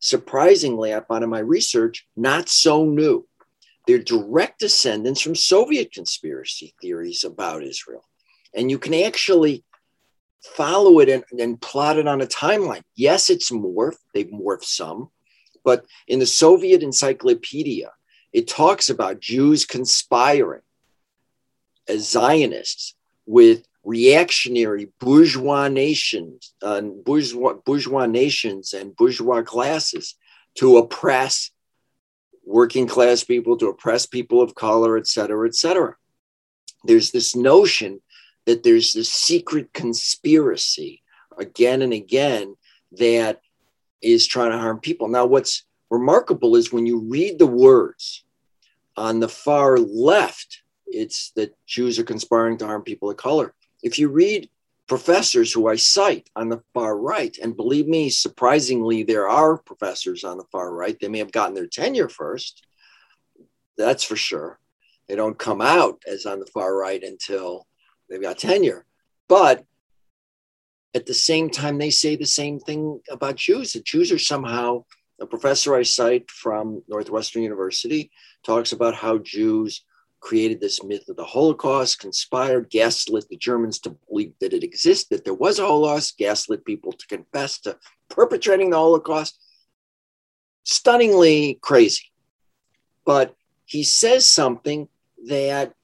surprisingly, 0.00 0.94
I 0.94 1.00
found 1.00 1.24
in 1.24 1.30
my 1.30 1.40
research, 1.40 2.06
not 2.14 2.50
so 2.50 2.84
new. 2.84 3.26
They're 3.86 3.98
direct 3.98 4.60
descendants 4.60 5.22
from 5.22 5.34
Soviet 5.34 5.92
conspiracy 5.92 6.74
theories 6.80 7.24
about 7.24 7.62
Israel. 7.62 8.04
And 8.54 8.70
you 8.70 8.78
can 8.78 8.92
actually 8.92 9.64
follow 10.42 11.00
it 11.00 11.08
and, 11.08 11.24
and 11.38 11.60
plot 11.60 11.98
it 11.98 12.06
on 12.06 12.20
a 12.20 12.26
timeline. 12.26 12.82
Yes, 12.94 13.30
it's 13.30 13.50
morphed, 13.50 13.98
they've 14.14 14.26
morphed 14.26 14.64
some, 14.64 15.10
but 15.64 15.84
in 16.06 16.18
the 16.18 16.26
Soviet 16.26 16.82
encyclopedia, 16.82 17.90
it 18.32 18.46
talks 18.46 18.90
about 18.90 19.20
Jews 19.20 19.64
conspiring 19.64 20.62
as 21.88 22.10
Zionists 22.10 22.94
with 23.26 23.64
reactionary 23.84 24.92
bourgeois 25.00 25.68
nations, 25.68 26.54
uh, 26.62 26.80
bourgeois, 26.80 27.54
bourgeois 27.64 28.06
nations 28.06 28.74
and 28.74 28.94
bourgeois 28.94 29.42
classes 29.42 30.14
to 30.56 30.76
oppress 30.78 31.50
working 32.44 32.86
class 32.86 33.24
people, 33.24 33.56
to 33.56 33.68
oppress 33.68 34.06
people 34.06 34.42
of 34.42 34.54
color, 34.54 34.96
et 34.98 35.06
cetera, 35.06 35.46
et 35.46 35.54
cetera. 35.54 35.94
There's 36.84 37.10
this 37.10 37.34
notion 37.34 38.00
that 38.48 38.62
there's 38.62 38.94
this 38.94 39.12
secret 39.12 39.74
conspiracy 39.74 41.02
again 41.38 41.82
and 41.82 41.92
again 41.92 42.56
that 42.92 43.42
is 44.00 44.26
trying 44.26 44.52
to 44.52 44.58
harm 44.58 44.80
people. 44.80 45.06
Now, 45.06 45.26
what's 45.26 45.66
remarkable 45.90 46.56
is 46.56 46.72
when 46.72 46.86
you 46.86 46.98
read 46.98 47.38
the 47.38 47.46
words 47.46 48.24
on 48.96 49.20
the 49.20 49.28
far 49.28 49.78
left, 49.78 50.62
it's 50.86 51.30
that 51.32 51.54
Jews 51.66 51.98
are 51.98 52.04
conspiring 52.04 52.56
to 52.56 52.66
harm 52.66 52.80
people 52.80 53.10
of 53.10 53.18
color. 53.18 53.52
If 53.82 53.98
you 53.98 54.08
read 54.08 54.48
professors 54.86 55.52
who 55.52 55.68
I 55.68 55.76
cite 55.76 56.30
on 56.34 56.48
the 56.48 56.62
far 56.72 56.96
right. 56.96 57.36
And 57.42 57.54
believe 57.54 57.86
me, 57.86 58.08
surprisingly, 58.08 59.02
there 59.02 59.28
are 59.28 59.58
professors 59.58 60.24
on 60.24 60.38
the 60.38 60.46
far 60.50 60.72
right. 60.72 60.98
They 60.98 61.08
may 61.08 61.18
have 61.18 61.32
gotten 61.32 61.54
their 61.54 61.66
tenure 61.66 62.08
first. 62.08 62.66
That's 63.76 64.02
for 64.02 64.16
sure. 64.16 64.58
They 65.06 65.16
don't 65.16 65.38
come 65.38 65.60
out 65.60 66.00
as 66.10 66.24
on 66.24 66.40
the 66.40 66.46
far 66.46 66.74
right 66.74 67.02
until 67.02 67.67
they've 68.08 68.20
got 68.20 68.38
tenure. 68.38 68.84
But 69.28 69.64
at 70.94 71.06
the 71.06 71.14
same 71.14 71.50
time, 71.50 71.78
they 71.78 71.90
say 71.90 72.16
the 72.16 72.26
same 72.26 72.58
thing 72.60 73.00
about 73.10 73.36
Jews. 73.36 73.72
The 73.72 73.80
Jews 73.80 74.10
are 74.10 74.18
somehow, 74.18 74.84
a 75.20 75.26
professor 75.26 75.74
I 75.74 75.82
cite 75.82 76.30
from 76.30 76.82
Northwestern 76.88 77.42
University 77.42 78.10
talks 78.44 78.72
about 78.72 78.94
how 78.94 79.18
Jews 79.18 79.84
created 80.20 80.60
this 80.60 80.82
myth 80.82 81.08
of 81.08 81.16
the 81.16 81.24
Holocaust, 81.24 82.00
conspired, 82.00 82.70
gaslit 82.70 83.28
the 83.28 83.36
Germans 83.36 83.78
to 83.80 83.96
believe 84.08 84.32
that 84.40 84.52
it 84.52 84.64
existed, 84.64 85.18
that 85.18 85.24
there 85.24 85.34
was 85.34 85.58
a 85.58 85.66
Holocaust, 85.66 86.18
gaslit 86.18 86.64
people 86.64 86.92
to 86.92 87.06
confess 87.06 87.60
to 87.60 87.78
perpetrating 88.08 88.70
the 88.70 88.76
Holocaust. 88.76 89.38
Stunningly 90.64 91.58
crazy. 91.62 92.10
But 93.04 93.34
he 93.64 93.84
says 93.84 94.26
something 94.26 94.88
that, 95.26 95.74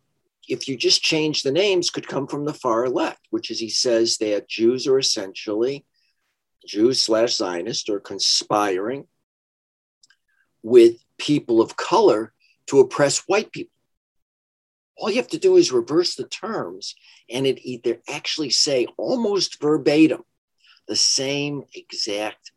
if 0.48 0.68
you 0.68 0.76
just 0.76 1.02
change 1.02 1.42
the 1.42 1.52
names, 1.52 1.90
could 1.90 2.06
come 2.06 2.26
from 2.26 2.44
the 2.44 2.54
far 2.54 2.88
left, 2.88 3.26
which 3.30 3.50
is 3.50 3.58
he 3.58 3.68
says 3.68 4.18
that 4.18 4.48
Jews 4.48 4.86
are 4.86 4.98
essentially 4.98 5.84
Jews 6.66 7.00
slash 7.00 7.34
Zionist 7.34 7.88
are 7.88 8.00
conspiring 8.00 9.06
with 10.62 10.96
people 11.18 11.60
of 11.60 11.76
color 11.76 12.32
to 12.66 12.80
oppress 12.80 13.18
white 13.26 13.52
people. 13.52 13.70
All 14.96 15.10
you 15.10 15.16
have 15.16 15.28
to 15.28 15.38
do 15.38 15.56
is 15.56 15.72
reverse 15.72 16.14
the 16.14 16.26
terms 16.26 16.94
and 17.28 17.46
it 17.46 17.58
either 17.62 18.00
actually 18.08 18.50
say 18.50 18.86
almost 18.96 19.60
verbatim 19.60 20.22
the 20.86 20.96
same 20.96 21.64
exact 21.74 22.52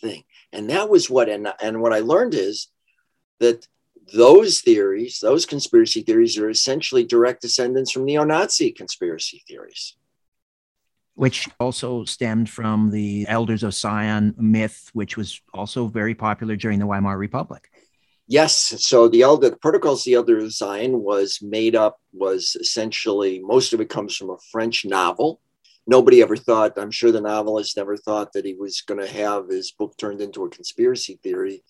thing. 0.00 0.24
And 0.52 0.70
that 0.70 0.88
was 0.88 1.10
what 1.10 1.28
and, 1.28 1.52
and 1.62 1.80
what 1.80 1.92
i 1.92 2.00
learned 2.00 2.34
is 2.34 2.68
that 3.40 3.66
those 4.14 4.60
theories 4.60 5.18
those 5.20 5.46
conspiracy 5.46 6.02
theories 6.02 6.38
are 6.38 6.50
essentially 6.50 7.04
direct 7.04 7.42
descendants 7.42 7.90
from 7.90 8.04
neo-nazi 8.04 8.72
conspiracy 8.72 9.42
theories 9.46 9.96
which 11.14 11.48
also 11.60 12.04
stemmed 12.04 12.48
from 12.48 12.90
the 12.90 13.24
elders 13.28 13.62
of 13.62 13.74
zion 13.74 14.34
myth 14.38 14.90
which 14.92 15.16
was 15.16 15.40
also 15.54 15.86
very 15.86 16.14
popular 16.14 16.56
during 16.56 16.78
the 16.78 16.86
weimar 16.86 17.18
republic 17.18 17.68
Yes. 18.28 18.54
So 18.82 19.08
the 19.08 19.20
elder, 19.20 19.50
the 19.50 19.56
protocols 19.56 20.00
of 20.00 20.04
the 20.06 20.14
elder 20.14 20.38
of 20.38 20.52
Zion 20.52 21.02
was 21.02 21.40
made 21.42 21.76
up, 21.76 22.00
was 22.12 22.56
essentially 22.58 23.40
most 23.44 23.72
of 23.72 23.80
it 23.82 23.90
comes 23.90 24.16
from 24.16 24.30
a 24.30 24.38
French 24.50 24.86
novel. 24.86 25.40
Nobody 25.86 26.22
ever 26.22 26.36
thought, 26.36 26.78
I'm 26.78 26.92
sure 26.92 27.10
the 27.10 27.20
novelist 27.20 27.76
never 27.76 27.96
thought 27.96 28.32
that 28.32 28.46
he 28.46 28.54
was 28.54 28.80
going 28.80 29.00
to 29.00 29.12
have 29.12 29.48
his 29.48 29.72
book 29.72 29.96
turned 29.98 30.20
into 30.20 30.44
a 30.44 30.48
conspiracy 30.48 31.18
theory 31.22 31.62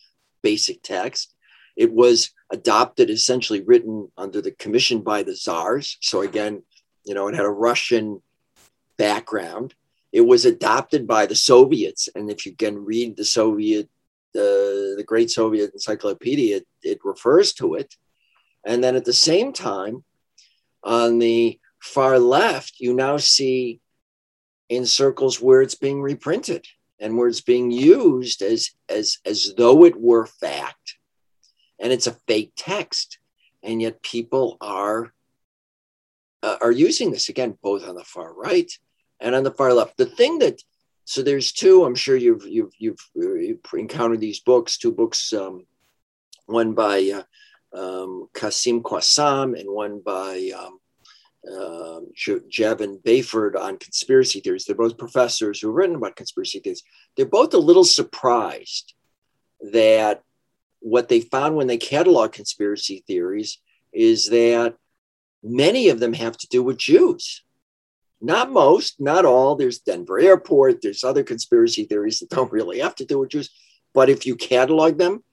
basic 0.42 0.82
text. 0.82 1.34
It 1.76 1.92
was 1.92 2.30
adopted, 2.50 3.10
essentially 3.10 3.62
written 3.62 4.10
under 4.16 4.40
the 4.40 4.52
commission 4.52 5.00
by 5.00 5.22
the 5.22 5.34
czars. 5.34 5.96
So 6.00 6.22
again, 6.22 6.62
you 7.04 7.14
know, 7.14 7.28
it 7.28 7.34
had 7.34 7.44
a 7.44 7.50
Russian 7.50 8.22
background. 8.98 9.74
It 10.12 10.20
was 10.20 10.44
adopted 10.44 11.06
by 11.06 11.26
the 11.26 11.34
Soviets. 11.34 12.08
And 12.14 12.30
if 12.30 12.44
you 12.44 12.54
can 12.54 12.84
read 12.84 13.16
the 13.16 13.24
Soviet 13.24 13.88
the, 14.32 14.94
the 14.96 15.04
Great 15.04 15.30
Soviet 15.30 15.72
Encyclopedia, 15.72 16.58
it, 16.58 16.66
it 16.82 16.98
refers 17.04 17.52
to 17.54 17.74
it. 17.74 17.94
And 18.64 18.82
then 18.82 18.96
at 18.96 19.04
the 19.04 19.12
same 19.12 19.52
time, 19.52 20.04
on 20.82 21.18
the 21.18 21.58
far 21.80 22.18
left, 22.18 22.76
you 22.78 22.94
now 22.94 23.16
see 23.16 23.80
in 24.68 24.86
circles 24.86 25.40
where 25.40 25.62
it's 25.62 25.74
being 25.74 26.00
reprinted 26.00 26.66
and 26.98 27.16
where 27.16 27.28
it's 27.28 27.40
being 27.40 27.70
used 27.70 28.42
as, 28.42 28.70
as, 28.88 29.18
as 29.26 29.52
though 29.56 29.84
it 29.84 30.00
were 30.00 30.26
fact. 30.26 30.76
And 31.82 31.92
it's 31.92 32.06
a 32.06 32.16
fake 32.26 32.52
text. 32.56 33.18
And 33.62 33.82
yet 33.82 34.02
people 34.02 34.56
are, 34.60 35.12
uh, 36.42 36.56
are 36.62 36.72
using 36.72 37.10
this 37.10 37.28
again, 37.28 37.58
both 37.62 37.86
on 37.86 37.96
the 37.96 38.04
far 38.04 38.32
right 38.32 38.72
and 39.20 39.34
on 39.34 39.44
the 39.44 39.50
far 39.50 39.74
left. 39.74 39.98
The 39.98 40.06
thing 40.06 40.38
that 40.38 40.62
so 41.04 41.22
there's 41.22 41.52
two. 41.52 41.84
I'm 41.84 41.94
sure 41.94 42.16
you've 42.16 42.46
you've 42.46 42.72
you've, 42.78 43.10
you've 43.14 43.58
encountered 43.74 44.20
these 44.20 44.40
books. 44.40 44.78
Two 44.78 44.92
books, 44.92 45.32
um, 45.32 45.66
one 46.46 46.74
by 46.74 47.24
uh, 47.74 47.76
um, 47.76 48.28
Quassim 48.34 48.82
Cassam 48.82 49.58
and 49.58 49.68
one 49.68 50.00
by 50.00 50.50
um, 50.56 50.78
uh, 51.50 52.00
Jovan 52.48 53.00
Byford 53.04 53.56
on 53.56 53.78
conspiracy 53.78 54.40
theories. 54.40 54.64
They're 54.64 54.76
both 54.76 54.96
professors 54.96 55.60
who've 55.60 55.74
written 55.74 55.96
about 55.96 56.16
conspiracy 56.16 56.60
theories. 56.60 56.84
They're 57.16 57.26
both 57.26 57.52
a 57.54 57.58
little 57.58 57.84
surprised 57.84 58.94
that 59.72 60.22
what 60.82 61.08
they 61.08 61.20
found 61.20 61.56
when 61.56 61.68
they 61.68 61.78
catalog 61.78 62.32
conspiracy 62.32 63.04
theories 63.06 63.58
is 63.92 64.28
that 64.30 64.74
many 65.42 65.88
of 65.88 66.00
them 66.00 66.12
have 66.12 66.36
to 66.38 66.48
do 66.48 66.62
with 66.62 66.76
Jews. 66.76 67.42
Not 68.20 68.50
most, 68.50 69.00
not 69.00 69.24
all. 69.24 69.56
There's 69.56 69.78
Denver 69.78 70.18
Airport. 70.18 70.82
There's 70.82 71.04
other 71.04 71.24
conspiracy 71.24 71.84
theories 71.84 72.18
that 72.18 72.30
don't 72.30 72.52
really 72.52 72.80
have 72.80 72.94
to 72.96 73.04
do 73.04 73.18
with 73.18 73.30
Jews. 73.30 73.50
But 73.94 74.10
if 74.10 74.26
you 74.26 74.36
catalog 74.36 74.98
them, 74.98 75.24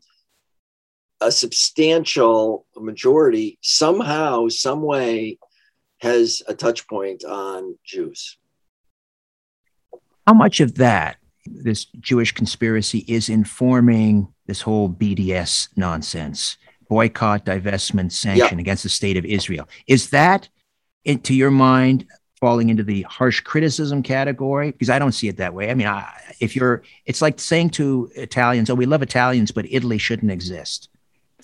a 1.22 1.32
substantial 1.32 2.66
majority 2.76 3.58
somehow, 3.62 4.48
some 4.48 4.82
way, 4.82 5.38
has 6.00 6.42
a 6.48 6.54
touch 6.54 6.88
point 6.88 7.24
on 7.26 7.78
Jews. 7.84 8.38
How 10.26 10.34
much 10.34 10.60
of 10.60 10.76
that, 10.76 11.18
this 11.46 11.86
Jewish 12.00 12.32
conspiracy, 12.32 13.00
is 13.08 13.30
informing 13.30 14.34
this 14.50 14.62
whole 14.62 14.90
BDS 14.90 15.70
nonsense, 15.78 16.58
boycott, 16.90 17.46
divestment, 17.46 18.12
sanction 18.12 18.58
yep. 18.58 18.60
against 18.60 18.84
the 18.84 18.90
state 18.90 19.16
of 19.16 19.24
Israel? 19.24 19.70
Is 19.88 20.10
that, 20.10 20.50
to 21.06 21.34
your 21.34 21.52
mind, 21.52 22.06
falling 22.40 22.70
into 22.70 22.84
the 22.84 23.04
harsh 23.04 23.42
criticism 23.42 24.02
category 24.02 24.72
because 24.72 24.90
I 24.90 24.98
don't 24.98 25.12
see 25.12 25.28
it 25.28 25.38
that 25.38 25.54
way. 25.54 25.70
I 25.70 25.74
mean, 25.74 25.88
I, 25.88 26.10
if 26.40 26.56
you're, 26.56 26.84
it's 27.06 27.22
like 27.22 27.40
saying 27.40 27.72
to 27.72 28.10
Italians, 28.16 28.70
"Oh, 28.70 28.76
we 28.76 28.86
love 28.86 29.02
Italians, 29.02 29.52
but 29.52 29.66
Italy 29.70 29.98
shouldn't 29.98 30.32
exist." 30.32 30.90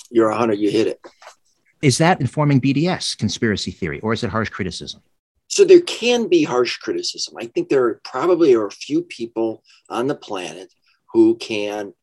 You're 0.09 0.29
a 0.29 0.37
hundred. 0.37 0.59
You 0.59 0.71
hit 0.71 0.87
it. 0.87 0.99
Is 1.81 1.97
that 1.99 2.21
informing 2.21 2.61
BDS 2.61 3.17
conspiracy 3.17 3.71
theory, 3.71 3.99
or 3.99 4.13
is 4.13 4.23
it 4.23 4.29
harsh 4.29 4.49
criticism? 4.49 5.01
So 5.47 5.63
there 5.63 5.81
can 5.81 6.27
be 6.27 6.43
harsh 6.43 6.77
criticism. 6.77 7.35
I 7.37 7.45
think 7.45 7.69
there 7.69 8.01
probably 8.03 8.55
are 8.55 8.65
a 8.65 8.71
few 8.71 9.03
people 9.03 9.63
on 9.89 10.07
the 10.07 10.15
planet 10.15 10.73
who 11.13 11.35
can 11.35 11.93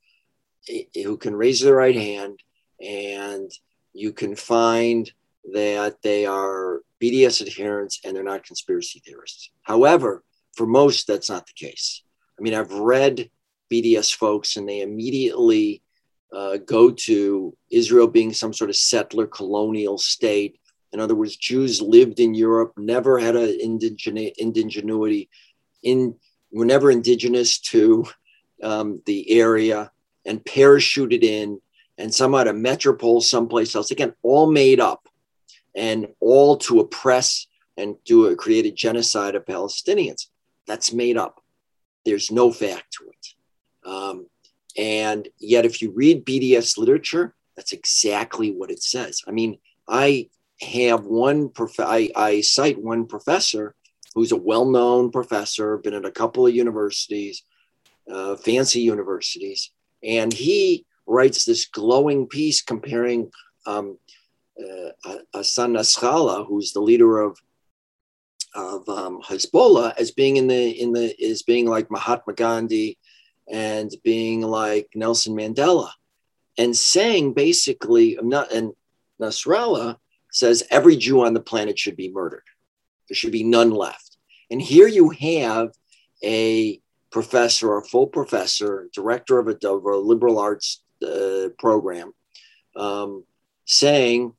who 0.94 1.16
can 1.16 1.34
raise 1.34 1.60
their 1.60 1.74
right 1.74 1.96
hand, 1.96 2.40
and 2.80 3.50
you 3.92 4.12
can 4.12 4.36
find 4.36 5.10
that 5.52 6.00
they 6.02 6.24
are 6.26 6.82
BDS 7.00 7.42
adherents 7.42 8.00
and 8.04 8.14
they're 8.14 8.22
not 8.22 8.44
conspiracy 8.44 9.02
theorists. 9.04 9.50
However, 9.62 10.22
for 10.54 10.66
most, 10.66 11.06
that's 11.06 11.30
not 11.30 11.46
the 11.46 11.52
case. 11.52 12.02
I 12.38 12.42
mean, 12.42 12.54
I've 12.54 12.72
read 12.72 13.30
BDS 13.72 14.14
folks 14.14 14.56
and 14.56 14.68
they 14.68 14.80
immediately 14.80 15.82
uh, 16.32 16.58
go 16.58 16.90
to 16.90 17.56
Israel 17.70 18.06
being 18.06 18.32
some 18.32 18.52
sort 18.52 18.70
of 18.70 18.76
settler 18.76 19.26
colonial 19.26 19.98
state. 19.98 20.58
In 20.92 21.00
other 21.00 21.14
words, 21.14 21.36
Jews 21.36 21.82
lived 21.82 22.20
in 22.20 22.34
Europe, 22.34 22.72
never 22.76 23.18
had 23.18 23.36
an 23.36 23.58
indigena- 23.62 24.36
indigenuity, 24.36 25.28
in, 25.82 26.16
were 26.50 26.64
never 26.64 26.90
indigenous 26.90 27.58
to 27.58 28.04
um, 28.62 29.02
the 29.06 29.30
area 29.30 29.90
and 30.24 30.44
parachuted 30.44 31.22
in 31.22 31.60
and 31.98 32.14
some 32.14 32.34
out 32.34 32.48
of 32.48 32.56
metropole 32.56 33.20
someplace 33.20 33.74
else. 33.74 33.90
Again, 33.90 34.14
all 34.22 34.50
made 34.50 34.80
up 34.80 35.08
and 35.74 36.08
all 36.20 36.56
to 36.58 36.80
oppress 36.80 37.46
and 37.76 37.96
do 38.04 38.26
a, 38.26 38.36
create 38.36 38.66
a 38.66 38.70
genocide 38.70 39.34
of 39.34 39.44
Palestinians. 39.44 40.26
That's 40.66 40.92
made 40.92 41.16
up. 41.16 41.42
There's 42.04 42.30
no 42.30 42.52
fact 42.52 42.96
to 42.98 43.08
it. 43.08 43.88
Um, 43.88 44.26
and 44.76 45.28
yet, 45.38 45.64
if 45.64 45.82
you 45.82 45.90
read 45.90 46.24
BDS 46.24 46.78
literature, 46.78 47.34
that's 47.56 47.72
exactly 47.72 48.50
what 48.50 48.70
it 48.70 48.82
says. 48.82 49.22
I 49.26 49.30
mean, 49.30 49.58
I 49.88 50.28
have 50.60 51.04
one, 51.04 51.48
prof- 51.50 51.80
I, 51.80 52.10
I 52.16 52.40
cite 52.40 52.80
one 52.80 53.06
professor 53.06 53.74
who's 54.14 54.32
a 54.32 54.36
well 54.36 54.64
known 54.64 55.10
professor, 55.10 55.78
been 55.78 55.94
at 55.94 56.04
a 56.04 56.10
couple 56.10 56.46
of 56.46 56.54
universities, 56.54 57.42
uh, 58.10 58.36
fancy 58.36 58.80
universities, 58.80 59.70
and 60.04 60.32
he 60.32 60.84
writes 61.06 61.44
this 61.44 61.66
glowing 61.66 62.26
piece 62.26 62.62
comparing 62.62 63.30
um, 63.66 63.98
uh, 64.58 65.18
Hassan 65.34 65.74
Nasrallah, 65.74 66.46
who's 66.46 66.72
the 66.72 66.80
leader 66.80 67.20
of 67.20 67.38
of 68.54 68.86
um, 68.88 69.22
Hezbollah, 69.22 69.94
as 69.98 70.10
being 70.10 70.36
in 70.36 70.46
the 70.46 70.70
in 70.70 70.92
the 70.92 71.14
is 71.22 71.42
being 71.42 71.66
like 71.66 71.90
Mahatma 71.90 72.34
Gandhi 72.34 72.98
and 73.50 73.90
being 74.04 74.42
like 74.42 74.88
Nelson 74.94 75.34
Mandela, 75.34 75.90
and 76.58 76.76
saying 76.76 77.34
basically, 77.34 78.18
not 78.22 78.52
and 78.52 78.72
Nasrallah 79.20 79.96
says 80.30 80.64
every 80.70 80.96
Jew 80.96 81.24
on 81.24 81.34
the 81.34 81.40
planet 81.40 81.78
should 81.78 81.96
be 81.96 82.10
murdered. 82.10 82.44
There 83.08 83.16
should 83.16 83.32
be 83.32 83.44
none 83.44 83.70
left. 83.70 84.16
And 84.50 84.60
here 84.60 84.88
you 84.88 85.10
have 85.10 85.70
a 86.22 86.80
professor, 87.12 87.76
a 87.76 87.82
full 87.82 88.06
professor, 88.06 88.88
director 88.92 89.38
of 89.38 89.46
a, 89.46 89.96
liberal 89.96 90.38
arts 90.38 90.82
uh, 91.06 91.48
program, 91.58 92.12
um, 92.74 93.24
saying 93.66 94.32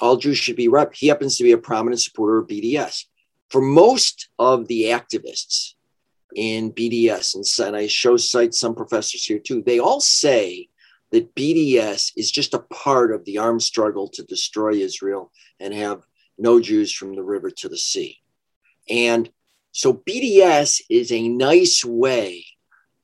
all 0.00 0.16
Jews 0.16 0.36
should 0.36 0.56
be 0.56 0.68
rep. 0.68 0.94
He 0.94 1.06
happens 1.06 1.36
to 1.36 1.44
be 1.44 1.52
a 1.52 1.58
prominent 1.58 2.02
supporter 2.02 2.38
of 2.38 2.48
BDS. 2.48 3.04
For 3.48 3.62
most 3.62 4.28
of 4.38 4.66
the 4.66 4.84
activists 4.84 5.74
in 6.34 6.72
BDS, 6.72 7.36
and, 7.36 7.66
and 7.66 7.76
I 7.76 7.86
show 7.86 8.16
cite 8.16 8.52
some 8.52 8.74
professors 8.74 9.24
here 9.24 9.38
too, 9.38 9.62
they 9.62 9.78
all 9.78 10.00
say 10.00 10.68
that 11.12 11.34
BDS 11.34 12.12
is 12.16 12.30
just 12.30 12.54
a 12.54 12.58
part 12.58 13.14
of 13.14 13.24
the 13.24 13.38
armed 13.38 13.62
struggle 13.62 14.08
to 14.08 14.24
destroy 14.24 14.72
Israel 14.72 15.30
and 15.60 15.72
have 15.72 16.02
no 16.36 16.60
Jews 16.60 16.92
from 16.92 17.14
the 17.14 17.22
river 17.22 17.50
to 17.50 17.68
the 17.68 17.78
sea. 17.78 18.18
And 18.90 19.30
so 19.76 19.92
BDS 19.92 20.80
is 20.88 21.12
a 21.12 21.28
nice 21.28 21.84
way 21.84 22.46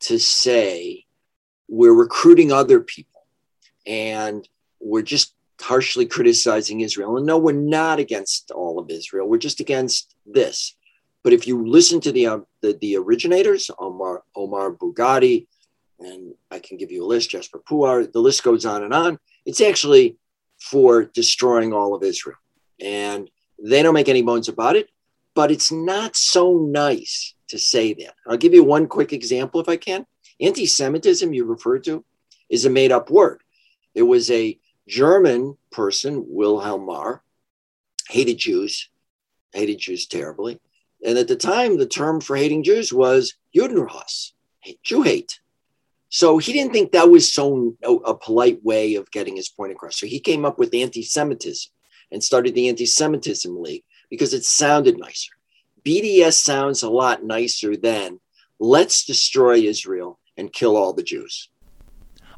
to 0.00 0.18
say 0.18 1.04
we're 1.68 1.92
recruiting 1.92 2.50
other 2.50 2.80
people 2.80 3.26
and 3.86 4.48
we're 4.80 5.02
just 5.02 5.34
harshly 5.60 6.06
criticizing 6.06 6.80
Israel. 6.80 7.18
And 7.18 7.26
no, 7.26 7.36
we're 7.36 7.52
not 7.52 7.98
against 7.98 8.50
all 8.52 8.78
of 8.78 8.88
Israel. 8.88 9.28
We're 9.28 9.36
just 9.36 9.60
against 9.60 10.14
this. 10.24 10.74
But 11.22 11.34
if 11.34 11.46
you 11.46 11.62
listen 11.68 12.00
to 12.00 12.10
the, 12.10 12.26
uh, 12.26 12.38
the, 12.62 12.72
the, 12.80 12.96
originators, 12.96 13.70
Omar, 13.78 14.22
Omar 14.34 14.72
Barghouti, 14.72 15.46
and 16.00 16.32
I 16.50 16.58
can 16.58 16.78
give 16.78 16.90
you 16.90 17.04
a 17.04 17.06
list, 17.06 17.32
Jasbir 17.32 17.62
Puar, 17.68 18.10
the 18.10 18.18
list 18.18 18.42
goes 18.44 18.64
on 18.64 18.82
and 18.82 18.94
on. 18.94 19.18
It's 19.44 19.60
actually 19.60 20.16
for 20.58 21.04
destroying 21.04 21.74
all 21.74 21.94
of 21.94 22.02
Israel. 22.02 22.38
And 22.80 23.30
they 23.62 23.82
don't 23.82 23.92
make 23.92 24.08
any 24.08 24.22
bones 24.22 24.48
about 24.48 24.76
it, 24.76 24.88
but 25.34 25.50
it's 25.50 25.72
not 25.72 26.16
so 26.16 26.58
nice 26.58 27.34
to 27.48 27.58
say 27.58 27.94
that. 27.94 28.14
I'll 28.26 28.36
give 28.36 28.54
you 28.54 28.64
one 28.64 28.86
quick 28.86 29.12
example 29.12 29.60
if 29.60 29.68
I 29.68 29.76
can. 29.76 30.06
Anti 30.40 30.66
Semitism, 30.66 31.32
you 31.32 31.44
referred 31.44 31.84
to, 31.84 32.04
is 32.50 32.64
a 32.64 32.70
made 32.70 32.92
up 32.92 33.10
word. 33.10 33.42
There 33.94 34.06
was 34.06 34.30
a 34.30 34.58
German 34.88 35.56
person, 35.70 36.24
Wilhelm 36.26 36.86
Marr, 36.86 37.22
hated 38.08 38.38
Jews, 38.38 38.88
hated 39.52 39.78
Jews 39.78 40.06
terribly. 40.06 40.60
And 41.04 41.18
at 41.18 41.28
the 41.28 41.36
time, 41.36 41.78
the 41.78 41.86
term 41.86 42.20
for 42.20 42.36
hating 42.36 42.64
Jews 42.64 42.92
was 42.92 43.34
Judenhass, 43.54 44.32
Jew 44.82 45.02
hate. 45.02 45.40
So 46.08 46.38
he 46.38 46.52
didn't 46.52 46.72
think 46.72 46.92
that 46.92 47.10
was 47.10 47.32
so 47.32 47.74
a 48.04 48.14
polite 48.14 48.62
way 48.62 48.96
of 48.96 49.10
getting 49.10 49.36
his 49.36 49.48
point 49.48 49.72
across. 49.72 49.98
So 49.98 50.06
he 50.06 50.20
came 50.20 50.44
up 50.44 50.58
with 50.58 50.74
anti 50.74 51.02
Semitism 51.02 51.72
and 52.10 52.22
started 52.22 52.54
the 52.54 52.68
Anti 52.68 52.86
Semitism 52.86 53.60
League 53.60 53.84
because 54.12 54.34
it 54.34 54.44
sounded 54.44 54.98
nicer. 54.98 55.32
BDS 55.86 56.34
sounds 56.34 56.82
a 56.82 56.90
lot 56.90 57.24
nicer 57.24 57.78
than 57.78 58.20
let's 58.60 59.06
destroy 59.06 59.54
Israel 59.54 60.20
and 60.36 60.52
kill 60.52 60.76
all 60.76 60.92
the 60.92 61.02
Jews. 61.02 61.48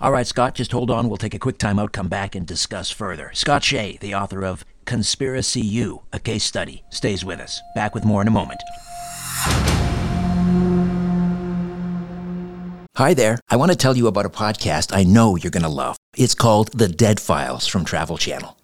All 0.01 0.13
right, 0.13 0.27
Scott, 0.27 0.55
just 0.55 0.71
hold 0.71 0.89
on. 0.89 1.09
We'll 1.09 1.17
take 1.17 1.35
a 1.35 1.39
quick 1.41 1.59
time 1.59 1.81
out, 1.81 1.91
come 1.91 2.07
back, 2.07 2.37
and 2.37 2.47
discuss 2.47 2.93
further. 2.93 3.33
Scott 3.35 3.65
Shay, 3.65 3.99
the 4.01 4.15
author 4.15 4.45
of 4.45 4.65
Conspiracy 4.85 5.63
U, 5.63 6.03
a 6.13 6.21
case 6.21 6.45
study, 6.45 6.85
stays 6.91 7.25
with 7.25 7.41
us. 7.41 7.61
Back 7.75 7.93
with 7.93 8.05
more 8.05 8.23
in 8.23 8.29
a 8.29 8.31
moment. 8.31 8.61
Hi 12.95 13.15
there. 13.15 13.41
I 13.51 13.57
want 13.57 13.73
to 13.73 13.77
tell 13.77 13.97
you 13.97 14.07
about 14.07 14.27
a 14.27 14.31
podcast 14.31 14.97
I 14.97 15.03
know 15.03 15.35
you're 15.35 15.51
going 15.51 15.65
to 15.65 15.69
love. 15.69 15.97
It's 16.17 16.37
called 16.37 16.71
The 16.79 16.87
Dead 16.87 17.19
Files 17.19 17.67
from 17.67 17.85
Travel 17.85 18.17
Channel. 18.17 18.57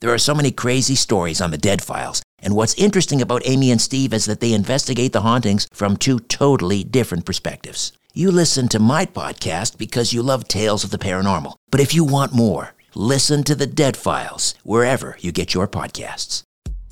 There 0.00 0.14
are 0.14 0.18
so 0.18 0.32
many 0.32 0.52
crazy 0.52 0.94
stories 0.94 1.40
on 1.40 1.50
the 1.50 1.58
Dead 1.58 1.82
Files, 1.82 2.22
and 2.38 2.54
what's 2.54 2.74
interesting 2.74 3.20
about 3.20 3.42
Amy 3.44 3.72
and 3.72 3.80
Steve 3.80 4.12
is 4.12 4.26
that 4.26 4.38
they 4.38 4.52
investigate 4.52 5.12
the 5.12 5.22
hauntings 5.22 5.66
from 5.72 5.96
two 5.96 6.20
totally 6.20 6.84
different 6.84 7.24
perspectives. 7.24 7.92
You 8.14 8.30
listen 8.30 8.68
to 8.68 8.78
my 8.78 9.06
podcast 9.06 9.76
because 9.76 10.12
you 10.12 10.22
love 10.22 10.46
tales 10.46 10.84
of 10.84 10.90
the 10.90 10.98
paranormal. 10.98 11.54
But 11.72 11.80
if 11.80 11.94
you 11.94 12.04
want 12.04 12.32
more, 12.32 12.74
listen 12.94 13.42
to 13.44 13.56
the 13.56 13.66
Dead 13.66 13.96
Files 13.96 14.54
wherever 14.62 15.16
you 15.18 15.32
get 15.32 15.52
your 15.52 15.66
podcasts. 15.66 16.42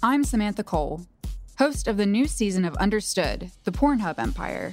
I'm 0.03 0.25
Samantha 0.25 0.65
Cole, 0.65 1.07
host 1.59 1.87
of 1.87 1.99
the 1.99 2.07
new 2.07 2.27
season 2.27 2.65
of 2.65 2.75
Understood, 2.77 3.53
the 3.63 3.73
Pornhub 3.73 4.19
Empire. 4.19 4.73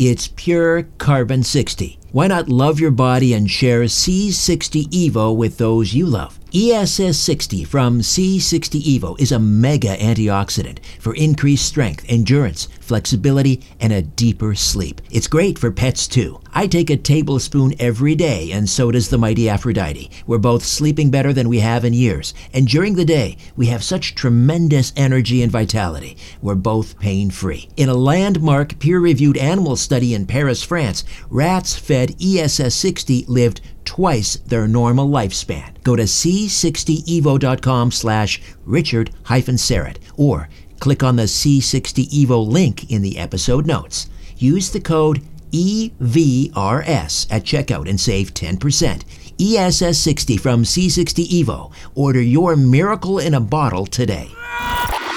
It's 0.00 0.28
pure 0.28 0.84
carbon 0.96 1.42
60 1.42 2.00
why 2.12 2.26
not 2.26 2.48
love 2.48 2.80
your 2.80 2.90
body 2.90 3.34
and 3.34 3.48
share 3.48 3.82
C60 3.82 4.88
Evo 4.88 5.36
with 5.36 5.58
those 5.58 5.94
you 5.94 6.06
love? 6.06 6.40
ESS 6.52 7.16
60 7.16 7.62
from 7.62 8.00
C60 8.00 8.82
Evo 8.98 9.20
is 9.20 9.30
a 9.30 9.38
mega 9.38 9.96
antioxidant 9.96 10.80
for 10.98 11.14
increased 11.14 11.66
strength, 11.66 12.04
endurance, 12.08 12.66
flexibility, 12.80 13.62
and 13.78 13.92
a 13.92 14.02
deeper 14.02 14.56
sleep. 14.56 15.00
It's 15.12 15.28
great 15.28 15.56
for 15.56 15.70
pets 15.70 16.08
too. 16.08 16.40
I 16.52 16.66
take 16.66 16.90
a 16.90 16.96
tablespoon 16.96 17.74
every 17.78 18.16
day, 18.16 18.50
and 18.50 18.68
so 18.68 18.90
does 18.90 19.08
the 19.08 19.18
mighty 19.18 19.48
Aphrodite. 19.48 20.10
We're 20.26 20.38
both 20.38 20.64
sleeping 20.64 21.10
better 21.10 21.32
than 21.32 21.48
we 21.48 21.60
have 21.60 21.84
in 21.84 21.94
years, 21.94 22.34
and 22.52 22.66
during 22.66 22.94
the 22.94 23.04
day, 23.04 23.36
we 23.56 23.66
have 23.66 23.84
such 23.84 24.16
tremendous 24.16 24.92
energy 24.96 25.42
and 25.42 25.52
vitality. 25.52 26.16
We're 26.42 26.56
both 26.56 26.98
pain 26.98 27.30
free. 27.30 27.68
In 27.76 27.88
a 27.88 27.94
landmark 27.94 28.80
peer 28.80 28.98
reviewed 28.98 29.36
animal 29.36 29.76
study 29.76 30.12
in 30.12 30.26
Paris, 30.26 30.62
France, 30.64 31.04
rats 31.28 31.76
fed 31.76 32.16
ESS 32.20 32.74
60 32.74 33.26
lived 33.28 33.60
twice 33.84 34.36
their 34.36 34.66
normal 34.66 35.08
lifespan. 35.08 35.80
Go 35.84 35.94
to 35.94 36.02
c60evo.com 36.04 37.90
slash 37.92 38.42
richard 38.64 39.10
Syrett 39.24 39.98
or 40.16 40.48
click 40.80 41.02
on 41.02 41.16
the 41.16 41.24
C60 41.24 42.08
Evo 42.08 42.46
link 42.46 42.90
in 42.90 43.02
the 43.02 43.18
episode 43.18 43.66
notes. 43.66 44.08
Use 44.36 44.70
the 44.70 44.80
code 44.80 45.22
EVRS 45.52 47.26
at 47.30 47.44
checkout 47.44 47.88
and 47.88 48.00
save 48.00 48.34
10%. 48.34 49.02
ESS60 49.38 50.38
from 50.38 50.64
C60 50.64 51.26
Evo. 51.42 51.72
Order 51.94 52.20
your 52.20 52.56
miracle 52.56 53.18
in 53.18 53.34
a 53.34 53.40
bottle 53.40 53.86
today. 53.86 54.28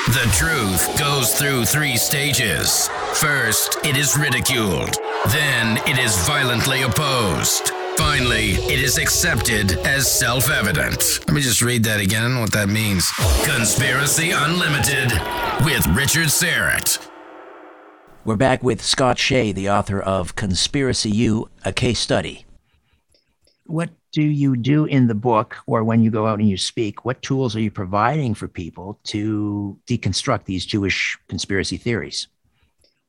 The 0.08 0.30
truth 0.34 1.00
goes 1.00 1.34
through 1.34 1.65
three 1.65 1.98
stages. 1.98 2.89
First, 3.13 3.78
it 3.86 3.96
is 3.96 4.17
ridiculed. 4.17 4.96
Then, 5.30 5.78
it 5.88 5.98
is 5.98 6.17
violently 6.28 6.82
opposed. 6.82 7.72
Finally, 7.98 8.54
it 8.65 8.80
is 8.80 8.98
accepted 8.98 9.74
as 9.86 10.12
self 10.12 10.50
evident. 10.50 11.19
Let 11.28 11.36
me 11.36 11.41
just 11.41 11.62
read 11.62 11.84
that 11.86 12.02
again. 12.02 12.24
I 12.24 12.26
don't 12.26 12.36
know 12.36 12.41
what 12.41 12.52
that 12.54 12.69
means. 12.69 13.10
Conspiracy 13.46 14.32
Unlimited 14.32 15.12
with 15.63 15.86
Richard 15.96 16.28
Syrett. 16.28 17.12
We're 18.25 18.38
back 18.38 18.63
with 18.63 18.81
Scott 18.81 19.19
Shay, 19.19 19.51
the 19.51 19.69
author 19.69 19.99
of 19.99 20.38
Conspiracy 20.38 21.09
U, 21.09 21.49
a 21.65 21.73
case 21.73 21.99
study. 21.99 22.45
What 23.65 23.89
do 24.13 24.21
you 24.21 24.55
do 24.55 24.86
in 24.86 25.07
the 25.07 25.13
book 25.13 25.57
or 25.67 25.83
when 25.83 26.01
you 26.01 26.09
go 26.09 26.25
out 26.25 26.39
and 26.39 26.47
you 26.47 26.55
speak? 26.55 27.03
What 27.03 27.21
tools 27.21 27.53
are 27.53 27.59
you 27.59 27.69
providing 27.69 28.33
for 28.33 28.47
people 28.47 28.97
to 29.07 29.77
deconstruct 29.88 30.45
these 30.45 30.65
Jewish 30.65 31.17
conspiracy 31.27 31.75
theories? 31.75 32.29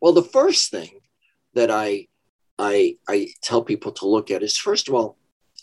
Well, 0.00 0.14
the 0.14 0.24
first 0.24 0.72
thing 0.72 0.98
that 1.52 1.70
I 1.70 2.08
I, 2.58 2.96
I 3.06 3.28
tell 3.40 3.62
people 3.62 3.92
to 3.92 4.08
look 4.08 4.32
at 4.32 4.42
is 4.42 4.56
first 4.56 4.88
of 4.88 4.94
all, 4.94 5.16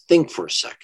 think 0.07 0.31
for 0.31 0.45
a 0.45 0.51
second. 0.51 0.77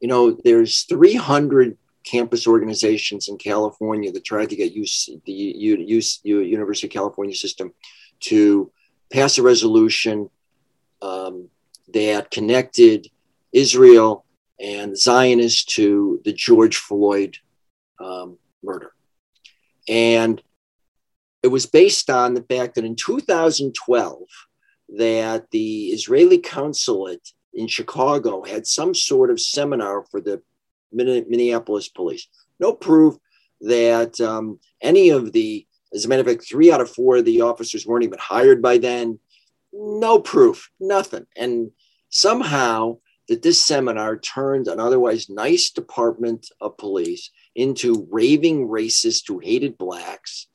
You 0.00 0.08
know, 0.08 0.30
there's 0.44 0.84
300 0.84 1.76
campus 2.04 2.46
organizations 2.46 3.28
in 3.28 3.38
California 3.38 4.10
that 4.12 4.24
tried 4.24 4.50
to 4.50 4.56
get 4.56 4.72
use, 4.72 5.08
the 5.24 5.32
University 5.32 6.86
of 6.86 6.92
California 6.92 7.34
system 7.34 7.72
to 8.20 8.70
pass 9.12 9.38
a 9.38 9.42
resolution 9.42 10.30
um, 11.00 11.48
that 11.92 12.30
connected 12.30 13.08
Israel 13.52 14.24
and 14.60 14.96
Zionists 14.96 15.64
to 15.64 16.20
the 16.24 16.32
George 16.32 16.76
Floyd 16.76 17.36
um, 17.98 18.38
murder. 18.62 18.92
And 19.88 20.42
it 21.42 21.48
was 21.48 21.66
based 21.66 22.08
on 22.08 22.34
the 22.34 22.42
fact 22.42 22.76
that 22.76 22.84
in 22.84 22.94
2012, 22.94 24.22
that 24.96 25.50
the 25.50 25.86
Israeli 25.86 26.38
consulate 26.38 27.32
in 27.54 27.66
Chicago 27.66 28.42
had 28.42 28.66
some 28.66 28.94
sort 28.94 29.30
of 29.30 29.40
seminar 29.40 30.04
for 30.10 30.20
the 30.20 30.40
Minneapolis 30.92 31.88
police. 31.88 32.28
No 32.60 32.72
proof 32.72 33.16
that 33.60 34.20
um, 34.20 34.58
any 34.80 35.10
of 35.10 35.32
the, 35.32 35.66
as 35.94 36.04
a 36.04 36.08
matter 36.08 36.20
of 36.22 36.26
fact, 36.26 36.46
three 36.46 36.72
out 36.72 36.80
of 36.80 36.90
four 36.90 37.18
of 37.18 37.24
the 37.24 37.40
officers 37.40 37.86
weren't 37.86 38.04
even 38.04 38.18
hired 38.18 38.60
by 38.60 38.78
then. 38.78 39.18
No 39.72 40.18
proof, 40.18 40.70
nothing. 40.78 41.26
And 41.36 41.70
somehow 42.10 42.98
that 43.28 43.42
this 43.42 43.62
seminar 43.62 44.18
turned 44.18 44.68
an 44.68 44.80
otherwise 44.80 45.28
nice 45.28 45.70
department 45.70 46.50
of 46.60 46.76
police 46.76 47.30
into 47.54 48.06
raving 48.10 48.68
racists 48.68 49.26
who 49.26 49.38
hated 49.38 49.78
blacks, 49.78 50.48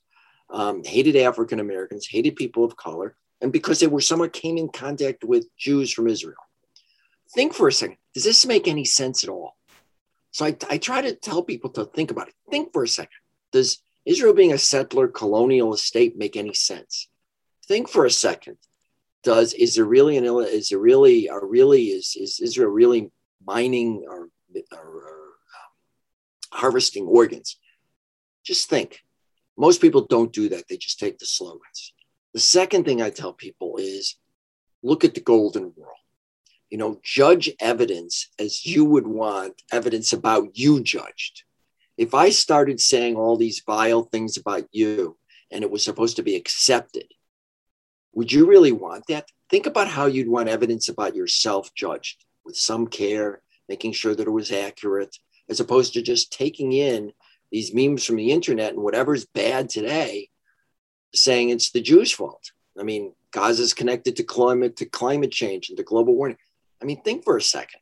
um, 0.50 0.82
hated 0.84 1.16
African 1.16 1.60
Americans, 1.60 2.06
hated 2.06 2.36
people 2.36 2.64
of 2.64 2.76
color, 2.76 3.16
and 3.40 3.52
because 3.52 3.80
they 3.80 3.86
were 3.86 4.00
someone 4.00 4.30
came 4.30 4.58
in 4.58 4.68
contact 4.68 5.24
with 5.24 5.46
Jews 5.56 5.92
from 5.92 6.08
Israel. 6.08 6.36
Think 7.34 7.52
for 7.52 7.68
a 7.68 7.72
second. 7.72 7.98
Does 8.14 8.24
this 8.24 8.46
make 8.46 8.66
any 8.66 8.84
sense 8.84 9.22
at 9.22 9.30
all? 9.30 9.57
So 10.30 10.46
I, 10.46 10.56
I 10.68 10.78
try 10.78 11.00
to 11.00 11.14
tell 11.14 11.42
people 11.42 11.70
to 11.70 11.84
think 11.84 12.10
about 12.10 12.28
it. 12.28 12.34
Think 12.50 12.72
for 12.72 12.84
a 12.84 12.88
second. 12.88 13.18
Does 13.52 13.78
Israel 14.04 14.34
being 14.34 14.52
a 14.52 14.58
settler 14.58 15.08
colonial 15.08 15.76
state 15.76 16.16
make 16.16 16.36
any 16.36 16.54
sense? 16.54 17.08
Think 17.66 17.88
for 17.88 18.04
a 18.04 18.10
second. 18.10 18.56
Does 19.24 19.52
is 19.54 19.74
there 19.74 19.84
really 19.84 20.16
an 20.16 20.24
is 20.24 20.68
there 20.68 20.78
really 20.78 21.28
are 21.28 21.44
really 21.44 21.86
is 21.86 22.16
is 22.16 22.40
Israel 22.40 22.70
really 22.70 23.10
mining 23.44 24.04
or, 24.08 24.28
or, 24.72 24.78
or 24.78 25.24
um, 25.58 25.72
harvesting 26.52 27.04
organs? 27.04 27.58
Just 28.44 28.70
think. 28.70 29.02
Most 29.56 29.80
people 29.80 30.06
don't 30.06 30.32
do 30.32 30.48
that. 30.50 30.68
They 30.68 30.76
just 30.76 31.00
take 31.00 31.18
the 31.18 31.26
slogans. 31.26 31.92
The 32.32 32.40
second 32.40 32.84
thing 32.84 33.02
I 33.02 33.10
tell 33.10 33.32
people 33.32 33.76
is 33.78 34.16
look 34.82 35.04
at 35.04 35.14
the 35.14 35.20
golden 35.20 35.72
rule. 35.76 35.97
You 36.70 36.78
know, 36.78 37.00
judge 37.02 37.50
evidence 37.60 38.28
as 38.38 38.66
you 38.66 38.84
would 38.84 39.06
want 39.06 39.62
evidence 39.72 40.12
about 40.12 40.56
you 40.56 40.82
judged. 40.82 41.44
If 41.96 42.14
I 42.14 42.30
started 42.30 42.80
saying 42.80 43.16
all 43.16 43.36
these 43.36 43.62
vile 43.66 44.02
things 44.02 44.36
about 44.36 44.66
you 44.70 45.16
and 45.50 45.64
it 45.64 45.70
was 45.70 45.84
supposed 45.84 46.16
to 46.16 46.22
be 46.22 46.36
accepted, 46.36 47.06
would 48.12 48.32
you 48.32 48.46
really 48.46 48.72
want 48.72 49.06
that? 49.08 49.28
Think 49.50 49.66
about 49.66 49.88
how 49.88 50.06
you'd 50.06 50.28
want 50.28 50.48
evidence 50.48 50.88
about 50.88 51.16
yourself 51.16 51.74
judged 51.74 52.24
with 52.44 52.56
some 52.56 52.86
care, 52.86 53.40
making 53.68 53.92
sure 53.92 54.14
that 54.14 54.26
it 54.26 54.30
was 54.30 54.52
accurate, 54.52 55.16
as 55.48 55.60
opposed 55.60 55.94
to 55.94 56.02
just 56.02 56.32
taking 56.32 56.72
in 56.72 57.12
these 57.50 57.72
memes 57.72 58.04
from 58.04 58.16
the 58.16 58.30
internet 58.30 58.74
and 58.74 58.82
whatever's 58.82 59.24
bad 59.24 59.70
today 59.70 60.28
saying 61.14 61.48
it's 61.48 61.70
the 61.70 61.80
Jews' 61.80 62.12
fault. 62.12 62.52
I 62.78 62.82
mean, 62.82 63.14
Gaza's 63.32 63.74
connected 63.74 64.16
to 64.16 64.22
climate 64.22 64.76
to 64.76 64.86
climate 64.86 65.32
change 65.32 65.68
and 65.68 65.76
to 65.78 65.82
global 65.82 66.14
warming. 66.14 66.36
I 66.80 66.84
mean, 66.84 67.02
think 67.02 67.24
for 67.24 67.36
a 67.36 67.42
second. 67.42 67.80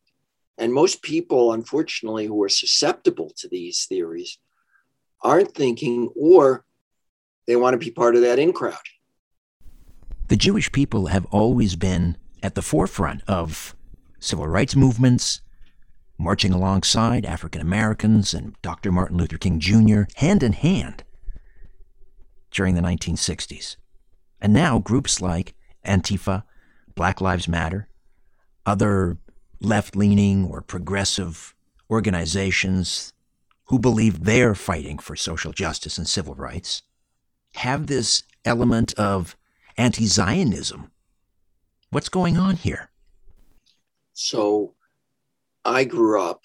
And 0.58 0.72
most 0.72 1.02
people, 1.02 1.52
unfortunately, 1.52 2.26
who 2.26 2.42
are 2.42 2.48
susceptible 2.48 3.30
to 3.36 3.48
these 3.48 3.84
theories 3.84 4.38
aren't 5.22 5.54
thinking 5.54 6.10
or 6.16 6.64
they 7.46 7.56
want 7.56 7.74
to 7.74 7.78
be 7.78 7.90
part 7.90 8.16
of 8.16 8.22
that 8.22 8.38
in 8.38 8.52
crowd. 8.52 8.78
The 10.28 10.36
Jewish 10.36 10.72
people 10.72 11.06
have 11.06 11.26
always 11.26 11.76
been 11.76 12.16
at 12.42 12.54
the 12.54 12.62
forefront 12.62 13.22
of 13.28 13.76
civil 14.18 14.48
rights 14.48 14.74
movements, 14.74 15.40
marching 16.18 16.52
alongside 16.52 17.24
African 17.24 17.60
Americans 17.60 18.34
and 18.34 18.60
Dr. 18.62 18.90
Martin 18.90 19.18
Luther 19.18 19.38
King 19.38 19.60
Jr., 19.60 20.02
hand 20.16 20.42
in 20.42 20.52
hand 20.52 21.04
during 22.50 22.74
the 22.74 22.80
1960s. 22.80 23.76
And 24.40 24.52
now 24.52 24.78
groups 24.78 25.20
like 25.20 25.54
Antifa, 25.84 26.42
Black 26.94 27.20
Lives 27.20 27.46
Matter, 27.46 27.88
other 28.66 29.16
left 29.60 29.96
leaning 29.96 30.44
or 30.44 30.60
progressive 30.60 31.54
organizations 31.88 33.12
who 33.66 33.78
believe 33.78 34.24
they're 34.24 34.54
fighting 34.54 34.98
for 34.98 35.16
social 35.16 35.52
justice 35.52 35.98
and 35.98 36.08
civil 36.08 36.34
rights 36.34 36.82
have 37.54 37.86
this 37.86 38.22
element 38.44 38.92
of 38.94 39.36
anti 39.78 40.06
Zionism. 40.06 40.90
What's 41.90 42.08
going 42.08 42.36
on 42.36 42.56
here? 42.56 42.90
So 44.12 44.74
I 45.64 45.84
grew 45.84 46.20
up, 46.20 46.44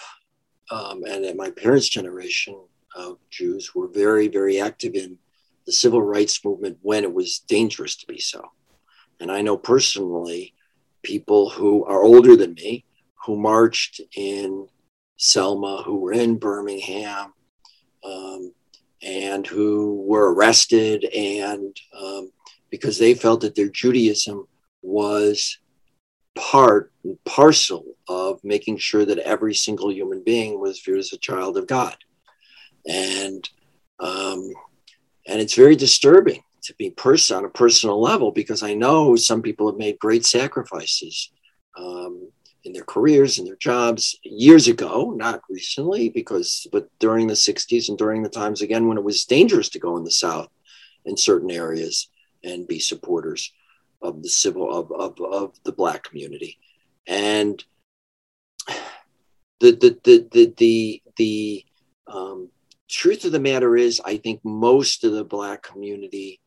um, 0.70 1.04
and 1.04 1.26
in 1.26 1.38
my 1.38 1.52
parents' 1.52 1.90
generation 1.90 2.60
of 2.96 3.18
Jews 3.30 3.74
were 3.74 3.88
very, 3.88 4.28
very 4.28 4.60
active 4.60 4.96
in 4.96 5.18
the 5.66 5.72
civil 5.72 6.02
rights 6.02 6.44
movement 6.44 6.78
when 6.82 7.04
it 7.04 7.14
was 7.14 7.40
dangerous 7.40 7.96
to 7.98 8.08
be 8.08 8.20
so. 8.20 8.52
And 9.20 9.32
I 9.32 9.42
know 9.42 9.58
personally 9.58 10.54
people 11.04 11.50
who 11.50 11.86
are 11.86 12.04
older 12.04 12.36
than 12.36 12.54
me 12.54 12.86
who 13.26 13.38
marched 13.38 14.02
in 14.16 14.68
Selma, 15.18 15.84
who 15.86 15.98
were 15.98 16.14
in 16.14 16.38
Birmingham, 16.38 17.34
um, 18.04 18.54
and 19.04 19.46
who 19.46 20.04
were 20.08 20.34
arrested, 20.34 21.06
and 21.06 21.76
um, 22.00 22.32
because 22.70 22.98
they 22.98 23.14
felt 23.14 23.42
that 23.42 23.56
their 23.56 23.70
Judaism 23.70 24.48
was 24.82 25.60
part 26.36 26.92
and 27.04 27.24
parcel 27.26 27.86
of 28.08 28.40
making 28.44 28.78
sure 28.78 29.06
that 29.06 29.20
every 29.20 29.54
single 29.54 29.92
human 29.92 30.24
being 30.24 30.60
was 30.60 30.80
viewed 30.80 31.00
as 31.00 31.14
a 31.14 31.18
child 31.18 31.58
of 31.58 31.68
God. 31.68 31.96
And 32.88 33.48
um, 34.00 34.52
and 35.28 35.40
it's 35.40 35.54
very 35.54 35.76
disturbing 35.76 36.42
to 36.64 36.76
be 36.76 36.90
person 36.92 37.38
on 37.38 37.46
a 37.46 37.50
personal 37.50 38.00
level 38.02 38.32
because 38.32 38.64
I 38.64 38.74
know 38.74 39.16
some 39.16 39.42
people 39.42 39.68
have 39.68 39.78
made 39.78 40.00
great 40.00 40.26
sacrifices 40.26 41.32
um, 41.78 42.30
in 42.64 42.74
their 42.74 42.84
careers 42.84 43.38
and 43.38 43.48
their 43.48 43.56
jobs 43.56 44.18
years 44.24 44.68
ago, 44.68 45.14
not 45.16 45.42
recently, 45.50 46.10
because 46.10 46.68
but 46.72 46.88
during 47.00 47.28
the 47.28 47.34
60s 47.34 47.90
and 47.90 47.98
during 47.98 48.24
the 48.24 48.30
times 48.30 48.62
again 48.62 48.88
when 48.88 48.98
it 48.98 49.04
was 49.04 49.26
dangerous 49.26 49.70
to 49.70 49.80
go 49.80 49.98
in 49.98 50.04
the 50.04 50.12
South 50.12 50.50
in 51.06 51.18
certain 51.18 51.50
areas 51.50 52.10
and 52.44 52.68
be 52.68 52.80
supporters 52.80 53.52
of 54.02 54.22
the 54.22 54.30
civil 54.30 54.72
of, 54.72 54.92
of, 54.92 55.20
of 55.22 55.56
the 55.64 55.72
black 55.72 56.04
community. 56.04 56.60
And 57.08 57.64
the 59.60 59.72
the 59.72 60.00
the 60.04 60.28
the 60.32 60.54
the, 60.58 61.04
the 61.18 61.66
um, 62.08 62.50
truth 62.90 63.26
of 63.26 63.32
the 63.32 63.40
matter 63.40 63.76
is, 63.76 64.02
I 64.04 64.18
think 64.18 64.42
most 64.44 65.04
of 65.04 65.14
the 65.14 65.24
Black 65.24 65.64
community 65.64 66.41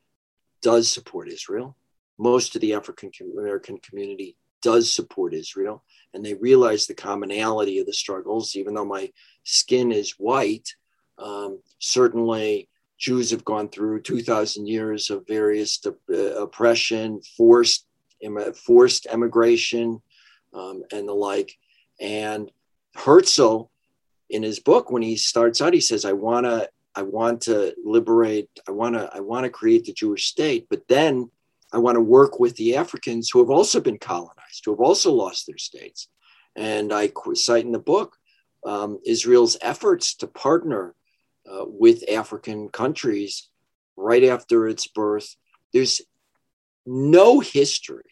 does 0.64 0.90
support 0.90 1.28
Israel. 1.28 1.76
Most 2.18 2.54
of 2.56 2.60
the 2.62 2.74
African 2.74 3.10
American 3.38 3.78
community 3.78 4.36
does 4.62 4.90
support 4.90 5.34
Israel. 5.34 5.84
And 6.14 6.24
they 6.24 6.34
realize 6.34 6.86
the 6.86 6.94
commonality 6.94 7.78
of 7.78 7.86
the 7.86 7.92
struggles, 7.92 8.56
even 8.56 8.74
though 8.74 8.84
my 8.84 9.12
skin 9.44 9.92
is 9.92 10.12
white. 10.12 10.74
Um, 11.18 11.60
certainly, 11.78 12.68
Jews 12.98 13.30
have 13.30 13.44
gone 13.44 13.68
through 13.68 14.00
2,000 14.02 14.66
years 14.66 15.10
of 15.10 15.26
various 15.28 15.78
uh, 15.86 16.14
oppression, 16.42 17.20
forced, 17.36 17.86
forced 18.66 19.06
emigration, 19.06 20.00
um, 20.54 20.82
and 20.90 21.06
the 21.06 21.12
like. 21.12 21.58
And 22.00 22.50
Herzl 22.94 23.68
in 24.30 24.42
his 24.42 24.60
book 24.60 24.90
when 24.90 25.02
he 25.02 25.16
starts 25.16 25.60
out 25.60 25.74
he 25.74 25.80
says 25.80 26.04
i 26.04 26.12
want 26.12 26.46
to 26.46 26.68
i 26.96 27.02
want 27.02 27.40
to 27.42 27.74
liberate 27.84 28.48
i 28.68 28.70
want 28.70 28.94
to 28.94 29.10
i 29.14 29.20
want 29.20 29.44
to 29.44 29.50
create 29.50 29.84
the 29.84 29.92
jewish 29.92 30.26
state 30.26 30.66
but 30.70 30.86
then 30.88 31.30
i 31.72 31.78
want 31.78 31.96
to 31.96 32.00
work 32.00 32.40
with 32.40 32.54
the 32.56 32.76
africans 32.76 33.30
who 33.30 33.38
have 33.38 33.50
also 33.50 33.80
been 33.80 33.98
colonized 33.98 34.62
who 34.64 34.70
have 34.70 34.80
also 34.80 35.12
lost 35.12 35.46
their 35.46 35.58
states 35.58 36.08
And 36.56 36.92
I 36.92 37.10
cite 37.34 37.64
in 37.64 37.72
the 37.72 37.78
book 37.78 38.16
um, 38.64 39.00
Israel's 39.04 39.56
efforts 39.60 40.14
to 40.16 40.26
partner 40.26 40.94
uh, 41.50 41.64
with 41.66 42.08
African 42.10 42.68
countries 42.68 43.48
right 43.96 44.24
after 44.24 44.66
its 44.68 44.86
birth. 44.86 45.36
There's 45.72 46.00
no 46.86 47.40
history 47.40 48.04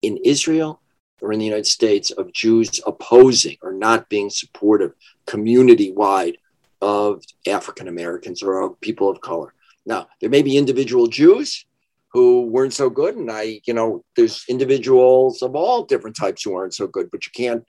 in 0.00 0.18
Israel 0.24 0.80
or 1.20 1.32
in 1.32 1.38
the 1.38 1.44
United 1.44 1.66
States 1.66 2.10
of 2.10 2.32
Jews 2.32 2.80
opposing 2.86 3.56
or 3.62 3.72
not 3.72 4.08
being 4.08 4.30
supportive 4.30 4.92
community 5.26 5.92
wide 5.92 6.38
of 6.82 7.22
African 7.46 7.86
Americans 7.86 8.42
or 8.42 8.60
of 8.60 8.78
people 8.80 9.08
of 9.08 9.20
color. 9.20 9.54
Now, 9.86 10.08
there 10.20 10.28
may 10.28 10.42
be 10.42 10.58
individual 10.58 11.06
Jews 11.06 11.64
who 12.12 12.46
weren't 12.46 12.74
so 12.74 12.90
good, 12.90 13.16
and 13.16 13.30
I, 13.30 13.60
you 13.64 13.72
know, 13.72 14.04
there's 14.16 14.44
individuals 14.48 15.42
of 15.42 15.54
all 15.54 15.84
different 15.84 16.16
types 16.16 16.42
who 16.42 16.54
aren't 16.54 16.74
so 16.74 16.86
good, 16.86 17.10
but 17.10 17.24
you 17.24 17.32
can't 17.34 17.64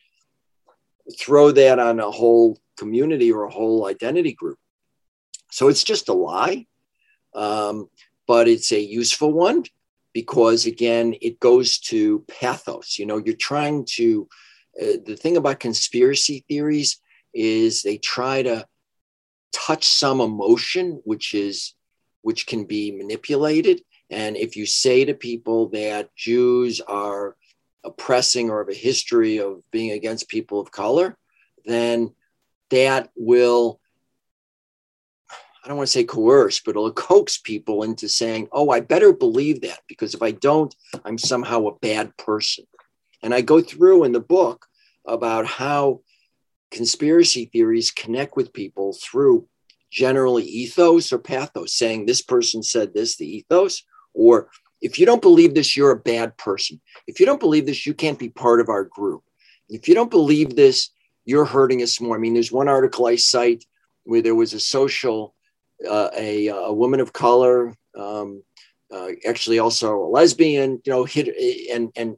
throw 1.18 1.52
that 1.52 1.80
on 1.80 2.00
a 2.00 2.12
whole 2.12 2.60
community 2.78 3.32
or 3.32 3.44
a 3.44 3.52
whole 3.52 3.88
identity 3.88 4.34
group. 4.34 4.58
So 5.52 5.68
it's 5.68 5.84
just 5.84 6.10
a 6.10 6.14
lie, 6.14 6.66
um, 7.36 7.90
but 8.28 8.48
it's 8.48 8.72
a 8.72 8.82
useful 8.82 9.32
one 9.32 9.64
because, 10.12 10.66
again, 10.66 11.16
it 11.22 11.40
goes 11.40 11.78
to 11.80 12.26
pathos. 12.28 12.98
You 12.98 13.06
know, 13.06 13.18
you're 13.18 13.36
trying 13.36 13.86
to, 13.98 14.28
uh, 14.82 14.98
the 15.06 15.16
thing 15.16 15.38
about 15.38 15.60
conspiracy 15.60 16.44
theories 16.48 17.00
is 17.34 17.84
they 17.84 17.98
try 17.98 18.42
to 18.42 18.66
touch 19.54 19.86
some 19.86 20.20
emotion, 20.20 21.02
which 21.06 21.34
is, 21.34 21.76
which 22.22 22.48
can 22.48 22.66
be 22.66 22.92
manipulated. 22.92 23.82
And 24.10 24.36
if 24.36 24.56
you 24.56 24.66
say 24.66 25.06
to 25.06 25.14
people 25.14 25.70
that 25.70 26.14
Jews 26.16 26.82
are 26.82 27.36
oppressing 27.84 28.50
or 28.50 28.60
have 28.60 28.70
a 28.70 28.78
history 28.78 29.40
of 29.40 29.62
being 29.72 29.92
against 29.92 30.30
people 30.30 30.60
of 30.60 30.72
color, 30.72 31.18
then 31.66 32.14
that 32.70 33.10
will, 33.16 33.80
I 35.64 35.68
don't 35.68 35.78
want 35.78 35.88
to 35.88 35.92
say 35.92 36.04
coerce, 36.04 36.60
but 36.60 36.72
it'll 36.72 36.92
coax 36.94 37.38
people 37.38 37.84
into 37.84 38.10
saying, 38.10 38.50
oh, 38.52 38.70
I 38.70 38.80
better 38.80 39.14
believe 39.14 39.62
that 39.62 39.80
because 39.88 40.14
if 40.14 40.22
I 40.22 40.32
don't, 40.32 40.74
I'm 41.06 41.18
somehow 41.18 41.68
a 41.68 41.80
bad 41.80 42.16
person. 42.18 42.66
And 43.22 43.34
I 43.34 43.42
go 43.42 43.62
through 43.62 44.04
in 44.04 44.12
the 44.12 44.20
book 44.20 44.66
about 45.06 45.46
how 45.46 46.02
conspiracy 46.74 47.46
theories 47.46 47.92
connect 47.92 48.36
with 48.36 48.52
people 48.52 48.98
through 49.02 49.48
generally 49.92 50.44
ethos 50.44 51.14
or 51.14 51.20
pathos, 51.20 51.74
saying 51.74 52.06
this 52.06 52.22
person 52.22 52.64
said 52.64 52.94
this, 52.94 53.16
the 53.16 53.38
ethos, 53.38 53.84
or 54.14 54.50
if 54.82 55.00
you 55.00 55.06
don't 55.06 55.22
believe 55.22 55.54
this, 55.54 55.78
you're 55.78 55.92
a 55.92 56.00
bad 56.00 56.36
person. 56.38 56.82
If 57.08 57.20
you 57.20 57.26
don't 57.26 57.40
believe 57.40 57.66
this, 57.68 57.86
you 57.86 57.94
can't 57.94 58.20
be 58.20 58.30
part 58.30 58.60
of 58.60 58.70
our 58.70 58.84
group. 58.84 59.24
If 59.70 59.88
you 59.88 59.96
don't 59.96 60.12
believe 60.12 60.56
this, 60.56 60.90
you're 61.26 61.46
hurting 61.46 61.82
us 61.82 62.02
more. 62.02 62.18
I 62.18 62.20
mean, 62.20 62.34
there's 62.34 62.52
one 62.52 62.68
article 62.68 63.06
I 63.06 63.16
cite 63.16 63.64
where 64.04 64.22
there 64.22 64.36
was 64.36 64.54
a 64.54 64.60
social, 64.60 65.36
uh, 65.88 66.10
a, 66.18 66.48
a 66.48 66.74
woman 66.74 67.00
of 67.00 67.14
color, 67.14 67.74
um, 67.98 68.44
uh, 68.94 69.10
actually 69.28 69.60
also 69.60 69.96
a 69.96 70.10
lesbian, 70.10 70.82
you 70.86 70.92
know, 70.92 71.04
hit 71.04 71.30
and 71.72 71.92
and 71.96 72.18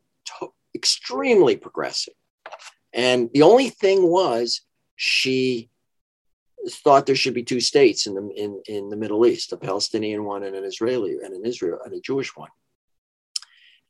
extremely 0.74 1.56
progressive. 1.56 2.14
And 2.96 3.30
the 3.34 3.42
only 3.42 3.70
thing 3.70 4.08
was 4.08 4.62
she 4.96 5.70
thought 6.70 7.06
there 7.06 7.16
should 7.16 7.34
be 7.34 7.44
two 7.44 7.60
states 7.60 8.08
in 8.08 8.16
the 8.16 8.28
in, 8.36 8.64
in 8.68 8.90
the 8.90 8.96
Middle 8.96 9.26
East, 9.28 9.52
a 9.52 9.58
Palestinian 9.58 10.24
one 10.24 10.44
and 10.44 10.56
an 10.56 10.64
Israeli 10.64 11.18
and 11.24 11.34
an 11.34 11.46
Israel 11.46 11.80
and 11.84 11.94
a 11.94 12.00
Jewish 12.00 12.36
one. 12.36 12.50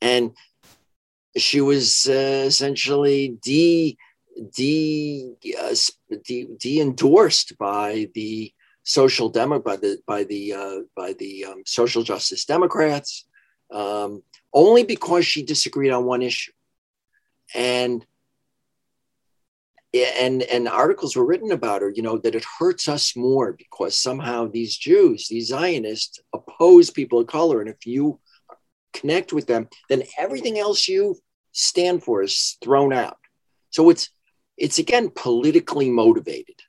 And 0.02 0.32
she 1.38 1.62
was 1.62 2.08
uh, 2.10 2.44
essentially 2.48 3.38
de 3.42 3.96
de, 4.52 5.34
uh, 5.62 5.76
de 6.26 6.48
de 6.58 6.82
endorsed 6.82 7.58
by 7.58 8.10
the 8.16 8.52
social 8.84 9.30
demo 9.30 9.60
by 9.60 9.76
the 9.78 10.00
by 10.06 10.24
the 10.24 10.54
uh, 10.54 10.80
by 10.98 11.14
the 11.14 11.46
um, 11.46 11.62
social 11.66 12.04
justice 12.04 12.44
Democrats 12.44 13.28
um, 13.72 14.24
only 14.52 14.84
because 14.84 15.26
she 15.26 15.44
disagreed 15.44 15.92
on 15.92 16.06
one 16.06 16.22
issue, 16.22 16.52
and 17.54 18.06
and 19.96 20.44
and 20.44 20.68
articles 20.68 21.16
were 21.16 21.26
written 21.26 21.52
about 21.52 21.82
her 21.82 21.92
you 21.96 22.02
know 22.02 22.18
that 22.18 22.36
it 22.36 22.46
hurts 22.60 22.88
us 22.90 23.16
more 23.16 23.54
because 23.54 23.96
somehow 23.96 24.48
these 24.48 24.76
jews 24.76 25.28
these 25.28 25.48
zionists 25.48 26.20
oppose 26.34 26.90
people 26.90 27.20
of 27.20 27.28
color. 27.28 27.62
And 27.62 27.70
if 27.70 27.86
you 27.86 28.20
connect 28.94 29.34
with 29.34 29.48
them 29.48 29.68
then 29.90 30.04
everything 30.18 30.58
else 30.60 30.88
you 30.88 31.16
stand 31.52 32.04
for 32.04 32.24
is 32.24 32.58
thrown 32.62 32.94
out. 32.94 33.18
So 33.70 33.90
it's 33.90 34.10
it's 34.58 34.80
again 34.80 35.10
politically 35.10 35.90
motivated 35.90 36.62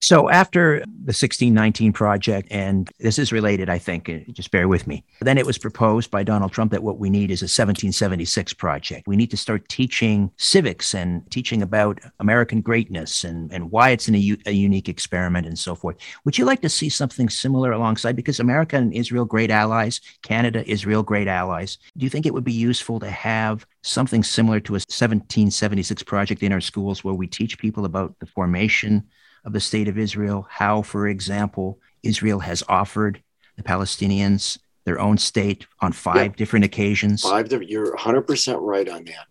so 0.00 0.30
after 0.30 0.78
the 0.80 1.14
1619 1.14 1.92
project, 1.92 2.48
and 2.50 2.88
this 3.00 3.18
is 3.18 3.32
related, 3.32 3.68
I 3.68 3.78
think, 3.78 4.08
uh, 4.08 4.18
just 4.32 4.50
bear 4.50 4.68
with 4.68 4.86
me. 4.86 5.04
Then 5.20 5.38
it 5.38 5.46
was 5.46 5.58
proposed 5.58 6.10
by 6.10 6.22
Donald 6.22 6.52
Trump 6.52 6.70
that 6.70 6.82
what 6.82 6.98
we 6.98 7.10
need 7.10 7.30
is 7.30 7.42
a 7.42 7.50
1776 7.50 8.52
project. 8.54 9.08
We 9.08 9.16
need 9.16 9.30
to 9.30 9.36
start 9.36 9.68
teaching 9.68 10.30
civics 10.36 10.94
and 10.94 11.28
teaching 11.30 11.62
about 11.62 12.00
American 12.20 12.60
greatness 12.60 13.24
and, 13.24 13.52
and 13.52 13.70
why 13.72 13.90
it's 13.90 14.06
an, 14.06 14.14
a, 14.14 14.36
a 14.46 14.52
unique 14.52 14.88
experiment 14.88 15.46
and 15.46 15.58
so 15.58 15.74
forth. 15.74 15.96
Would 16.24 16.38
you 16.38 16.44
like 16.44 16.62
to 16.62 16.68
see 16.68 16.88
something 16.88 17.28
similar 17.28 17.72
alongside? 17.72 18.14
Because 18.14 18.38
America 18.38 18.76
and 18.76 18.94
Israel, 18.94 19.24
great 19.24 19.50
allies, 19.50 20.00
Canada, 20.22 20.62
Israel, 20.70 21.02
great 21.02 21.26
allies. 21.26 21.78
Do 21.96 22.04
you 22.04 22.10
think 22.10 22.24
it 22.24 22.34
would 22.34 22.44
be 22.44 22.52
useful 22.52 23.00
to 23.00 23.10
have 23.10 23.66
something 23.82 24.22
similar 24.22 24.60
to 24.60 24.74
a 24.74 24.84
1776 24.84 26.02
project 26.04 26.42
in 26.42 26.52
our 26.52 26.60
schools 26.60 27.02
where 27.02 27.14
we 27.14 27.26
teach 27.26 27.58
people 27.58 27.84
about 27.84 28.14
the 28.20 28.26
formation? 28.26 29.02
Of 29.44 29.52
the 29.52 29.60
state 29.60 29.88
of 29.88 29.98
Israel, 29.98 30.46
how, 30.50 30.82
for 30.82 31.08
example, 31.08 31.78
Israel 32.02 32.40
has 32.40 32.62
offered 32.68 33.22
the 33.56 33.62
Palestinians 33.62 34.58
their 34.84 35.00
own 35.00 35.18
state 35.18 35.66
on 35.80 35.92
five 35.92 36.34
different 36.36 36.64
occasions. 36.64 37.22
Five, 37.22 37.52
you're 37.52 37.94
100% 37.94 38.58
right 38.60 38.88
on 38.88 39.04
that. 39.04 39.26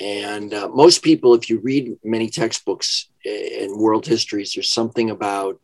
And 0.00 0.52
uh, 0.52 0.68
most 0.68 1.02
people, 1.02 1.34
if 1.34 1.48
you 1.48 1.60
read 1.60 1.96
many 2.02 2.28
textbooks 2.28 3.08
in 3.24 3.78
world 3.78 4.06
histories, 4.06 4.52
there's 4.52 4.72
something 4.72 5.10
about 5.10 5.60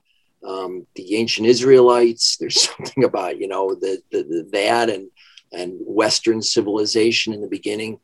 um, 0.46 0.86
the 0.94 1.16
ancient 1.16 1.46
Israelites. 1.48 2.36
There's 2.36 2.60
something 2.70 3.02
about 3.04 3.40
you 3.40 3.48
know 3.48 3.74
the, 3.74 4.00
the, 4.12 4.22
the, 4.22 4.48
that 4.52 4.90
and 4.90 5.10
and 5.52 5.78
Western 5.80 6.42
civilization 6.42 7.32
in 7.32 7.40
the 7.40 7.48
beginning. 7.48 7.98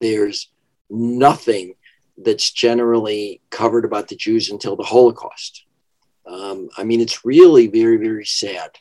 There's 0.00 0.50
nothing 0.90 1.74
that's 2.18 2.50
generally 2.50 3.40
covered 3.50 3.84
about 3.84 4.08
the 4.08 4.16
Jews 4.16 4.50
until 4.50 4.76
the 4.76 4.84
Holocaust. 4.84 5.64
Um, 6.26 6.68
I 6.76 6.84
mean, 6.84 7.00
it's 7.00 7.24
really 7.24 7.66
very, 7.66 7.96
very 7.96 8.24
sad. 8.24 8.78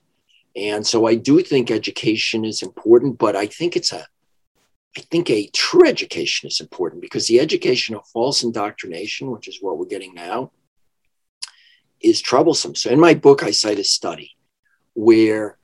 And 0.55 0.87
so 0.87 1.05
I 1.05 1.15
do 1.15 1.41
think 1.41 1.69
education 1.69 2.45
is 2.45 2.61
important, 2.61 3.17
but 3.17 3.35
I 3.35 3.45
think 3.45 3.75
it's 3.75 3.91
a, 3.91 4.07
I 4.97 5.01
think 5.01 5.29
a 5.29 5.47
true 5.47 5.85
education 5.85 6.47
is 6.47 6.61
important 6.61 7.01
because 7.01 7.27
the 7.27 7.41
education 7.41 7.95
of 7.95 8.07
false 8.07 8.41
indoctrination, 8.43 9.29
which 9.31 9.47
is 9.49 9.59
what 9.61 9.77
we're 9.77 9.85
getting 9.85 10.13
now, 10.13 10.51
is 11.99 12.21
troublesome. 12.21 12.75
So 12.75 12.89
in 12.89 12.99
my 12.99 13.13
book, 13.13 13.43
I 13.43 13.51
cite 13.51 13.79
a 13.79 13.83
study 13.83 14.31
where 14.93 15.57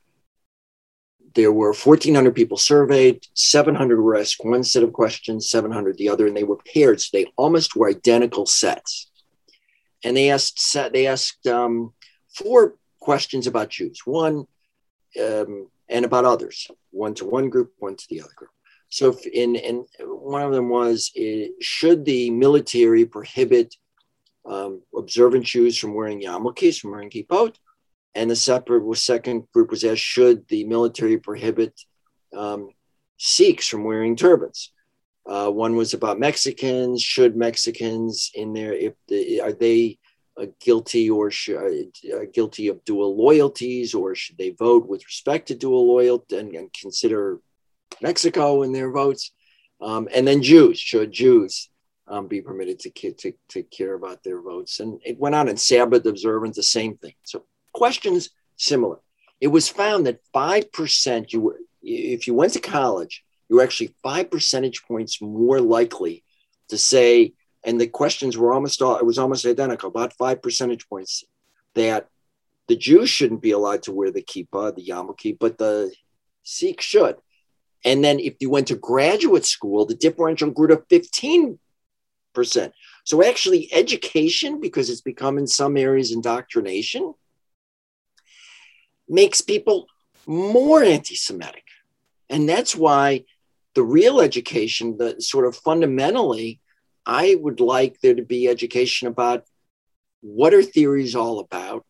there 1.34 1.52
were 1.52 1.72
1,400 1.72 2.34
people 2.34 2.56
surveyed, 2.56 3.26
700 3.34 4.00
were 4.00 4.16
asked 4.16 4.44
one 4.44 4.64
set 4.64 4.82
of 4.82 4.92
questions, 4.92 5.48
700 5.48 5.96
the 5.96 6.08
other, 6.08 6.26
and 6.26 6.36
they 6.36 6.44
were 6.44 6.58
paired. 6.72 7.00
So 7.00 7.08
they 7.12 7.32
almost 7.36 7.76
were 7.76 7.88
identical 7.88 8.46
sets. 8.46 9.10
And 10.04 10.16
they 10.16 10.30
asked, 10.30 10.76
they 10.92 11.06
asked 11.06 11.46
um, 11.46 11.92
four 12.34 12.76
questions 13.00 13.46
about 13.46 13.70
Jews, 13.70 14.00
one 14.04 14.46
um, 15.20 15.68
and 15.88 16.04
about 16.04 16.24
others, 16.24 16.68
one 16.90 17.14
to 17.14 17.24
one 17.24 17.50
group, 17.50 17.72
one 17.78 17.96
to 17.96 18.06
the 18.08 18.20
other 18.20 18.32
group. 18.34 18.50
So 18.88 19.16
in, 19.32 19.56
in 19.56 19.86
one 20.00 20.42
of 20.42 20.52
them 20.52 20.68
was, 20.68 21.10
uh, 21.18 21.48
should 21.60 22.04
the 22.04 22.30
military 22.30 23.06
prohibit 23.06 23.74
um, 24.44 24.82
observant 24.96 25.44
Jews 25.44 25.78
from 25.78 25.94
wearing 25.94 26.20
yarmulkes, 26.20 26.80
from 26.80 26.90
wearing 26.90 27.10
kippot? 27.10 27.54
And 28.14 28.30
the 28.30 28.36
separate 28.36 28.96
second 28.96 29.44
group 29.52 29.70
was 29.70 29.84
asked 29.84 30.00
should 30.00 30.46
the 30.48 30.64
military 30.64 31.18
prohibit 31.18 31.78
um, 32.36 32.70
Sikhs 33.18 33.68
from 33.68 33.84
wearing 33.84 34.16
turbans. 34.16 34.72
Uh, 35.24 35.48
one 35.48 35.76
was 35.76 35.94
about 35.94 36.18
Mexicans. 36.18 37.02
Should 37.02 37.36
Mexicans 37.36 38.30
in 38.34 38.52
there 38.52 38.72
if 38.72 38.94
the, 39.06 39.40
are 39.40 39.52
they 39.52 39.98
uh, 40.36 40.46
guilty 40.60 41.08
or 41.08 41.30
should, 41.30 41.92
uh, 42.12 42.24
guilty 42.32 42.68
of 42.68 42.84
dual 42.84 43.16
loyalties, 43.16 43.94
or 43.94 44.14
should 44.14 44.38
they 44.38 44.50
vote 44.50 44.88
with 44.88 45.04
respect 45.04 45.48
to 45.48 45.54
dual 45.54 45.86
loyalty 45.86 46.36
and, 46.36 46.54
and 46.54 46.72
consider 46.72 47.38
Mexico 48.00 48.62
in 48.62 48.72
their 48.72 48.90
votes? 48.90 49.32
Um, 49.80 50.08
and 50.14 50.26
then 50.26 50.42
Jews 50.42 50.78
should 50.78 51.12
Jews 51.12 51.68
um, 52.08 52.26
be 52.26 52.40
permitted 52.40 52.78
to, 52.80 53.12
to 53.12 53.32
to 53.50 53.62
care 53.62 53.94
about 53.94 54.22
their 54.22 54.40
votes? 54.40 54.80
And 54.80 55.00
it 55.04 55.18
went 55.18 55.34
on 55.34 55.48
in 55.48 55.56
Sabbath 55.56 56.06
observance, 56.06 56.56
the 56.56 56.62
same 56.62 56.96
thing. 56.96 57.14
So 57.22 57.44
questions 57.72 58.30
similar. 58.56 58.98
It 59.40 59.48
was 59.48 59.68
found 59.68 60.06
that 60.06 60.20
5% 60.34 61.32
you 61.32 61.40
were, 61.40 61.58
if 61.82 62.26
you 62.26 62.34
went 62.34 62.52
to 62.52 62.60
college, 62.60 63.24
you 63.48 63.56
were 63.56 63.62
actually 63.62 63.94
five 64.02 64.30
percentage 64.30 64.84
points 64.84 65.20
more 65.20 65.60
likely 65.60 66.24
to 66.68 66.78
say, 66.78 67.34
and 67.64 67.80
the 67.80 67.86
questions 67.86 68.38
were 68.38 68.52
almost 68.52 68.80
all, 68.82 68.96
it 68.96 69.04
was 69.06 69.18
almost 69.18 69.44
identical, 69.44 69.88
about 69.88 70.16
five 70.16 70.40
percentage 70.40 70.88
points, 70.88 71.24
that 71.74 72.08
the 72.68 72.76
Jews 72.76 73.10
shouldn't 73.10 73.42
be 73.42 73.50
allowed 73.50 73.82
to 73.84 73.92
wear 73.92 74.10
the 74.10 74.22
kippah, 74.22 74.74
the 74.74 74.86
yarmulke, 74.86 75.38
but 75.38 75.58
the 75.58 75.92
Sikhs 76.42 76.84
should. 76.84 77.16
And 77.84 78.04
then 78.04 78.20
if 78.20 78.34
you 78.40 78.48
went 78.48 78.68
to 78.68 78.76
graduate 78.76 79.44
school, 79.44 79.86
the 79.86 79.94
differential 79.94 80.50
grew 80.50 80.68
to 80.68 80.76
15%. 80.76 81.58
So 83.04 83.24
actually, 83.24 83.72
education, 83.72 84.60
because 84.60 84.88
it's 84.88 85.00
become 85.00 85.38
in 85.38 85.46
some 85.46 85.76
areas 85.76 86.12
indoctrination, 86.12 87.14
makes 89.08 89.40
people 89.40 89.86
more 90.26 90.82
anti 90.82 91.14
Semitic. 91.14 91.64
And 92.28 92.48
that's 92.48 92.74
why 92.74 93.24
the 93.74 93.82
real 93.82 94.20
education, 94.20 94.96
the 94.98 95.20
sort 95.20 95.46
of 95.46 95.56
fundamentally, 95.56 96.60
I 97.04 97.36
would 97.38 97.60
like 97.60 98.00
there 98.00 98.14
to 98.14 98.22
be 98.22 98.48
education 98.48 99.08
about 99.08 99.44
what 100.20 100.54
are 100.54 100.62
theories 100.62 101.16
all 101.16 101.40
about, 101.40 101.84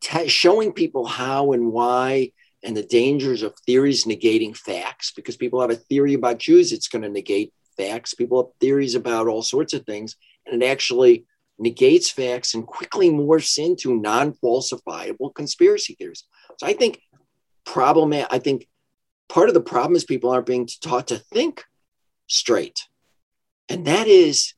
t- 0.00 0.28
showing 0.28 0.72
people 0.72 1.06
how 1.06 1.52
and 1.52 1.72
why 1.72 2.32
and 2.62 2.76
the 2.76 2.82
dangers 2.82 3.42
of 3.42 3.54
theories 3.64 4.04
negating 4.04 4.56
facts 4.56 5.12
because 5.12 5.36
people 5.36 5.60
have 5.60 5.70
a 5.70 5.76
theory 5.76 6.14
about 6.14 6.38
Jews, 6.38 6.72
it's 6.72 6.88
going 6.88 7.02
to 7.02 7.08
negate 7.08 7.52
facts. 7.76 8.14
People 8.14 8.42
have 8.42 8.58
theories 8.60 8.94
about 8.94 9.28
all 9.28 9.42
sorts 9.42 9.72
of 9.72 9.84
things, 9.84 10.16
and 10.46 10.62
it 10.62 10.66
actually 10.66 11.26
negates 11.58 12.10
facts 12.10 12.54
and 12.54 12.66
quickly 12.66 13.10
morphs 13.10 13.58
into 13.58 13.96
non-falsifiable 13.96 15.34
conspiracy 15.34 15.94
theories. 15.94 16.24
So 16.58 16.66
I 16.66 16.72
think 16.72 17.00
problem 17.64 18.12
I 18.12 18.38
think 18.38 18.68
part 19.28 19.48
of 19.48 19.54
the 19.54 19.60
problem 19.60 19.96
is 19.96 20.04
people 20.04 20.30
aren't 20.30 20.46
being 20.46 20.68
taught 20.80 21.08
to 21.08 21.18
think 21.18 21.64
straight. 22.26 22.78
And 23.68 23.86
that 23.86 24.06
is 24.06 24.54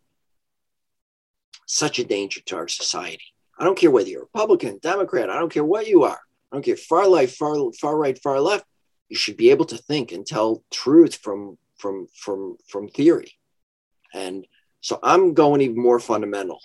such 1.67 1.99
a 1.99 2.05
danger 2.05 2.41
to 2.47 2.57
our 2.57 2.69
society. 2.69 3.25
I 3.59 3.65
don't 3.65 3.79
care 3.79 3.91
whether 3.91 4.09
you're 4.09 4.23
Republican, 4.23 4.79
Democrat, 4.83 5.31
I 5.31 5.39
don't 5.39 5.53
care 5.53 5.65
what 5.65 5.89
you 5.89 6.05
are. 6.05 6.19
I 6.51 6.57
don't 6.57 6.65
care 6.65 6.77
far 6.77 7.07
left, 7.07 7.35
far 7.37 7.57
far 7.81 7.97
right, 7.97 8.19
far 8.23 8.41
left. 8.41 8.65
You 9.09 9.17
should 9.17 9.37
be 9.37 9.51
able 9.51 9.67
to 9.67 9.77
think 9.77 10.13
and 10.13 10.27
tell 10.27 10.63
truth 10.71 11.17
from 11.17 11.59
from 11.79 12.09
from 12.15 12.57
from 12.69 12.89
theory. 12.89 13.33
And 14.15 14.47
so 14.81 14.99
I'm 15.03 15.35
going 15.35 15.61
even 15.61 15.83
more 15.83 16.01
fundamental. 16.01 16.61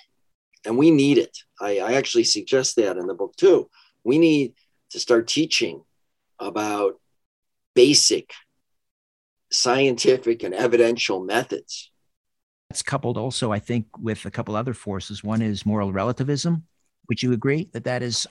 And 0.65 0.77
we 0.77 0.91
need 0.91 1.17
it. 1.17 1.37
I, 1.59 1.79
I 1.79 1.93
actually 1.93 2.23
suggest 2.23 2.75
that 2.77 2.97
in 2.97 3.07
the 3.07 3.13
book 3.13 3.35
too. 3.35 3.69
We 4.03 4.17
need 4.17 4.53
to 4.91 4.99
start 4.99 5.27
teaching 5.27 5.83
about 6.39 6.99
basic 7.73 8.33
scientific 9.51 10.43
and 10.43 10.53
evidential 10.53 11.23
methods. 11.23 11.91
That's 12.69 12.81
coupled 12.81 13.17
also, 13.17 13.51
I 13.51 13.59
think, 13.59 13.85
with 13.99 14.25
a 14.25 14.31
couple 14.31 14.55
other 14.55 14.73
forces. 14.73 15.23
One 15.23 15.41
is 15.41 15.65
moral 15.65 15.93
relativism. 15.93 16.63
Would 17.09 17.21
you 17.21 17.33
agree 17.33 17.69
that 17.73 17.83
that 17.83 18.01
is 18.01 18.27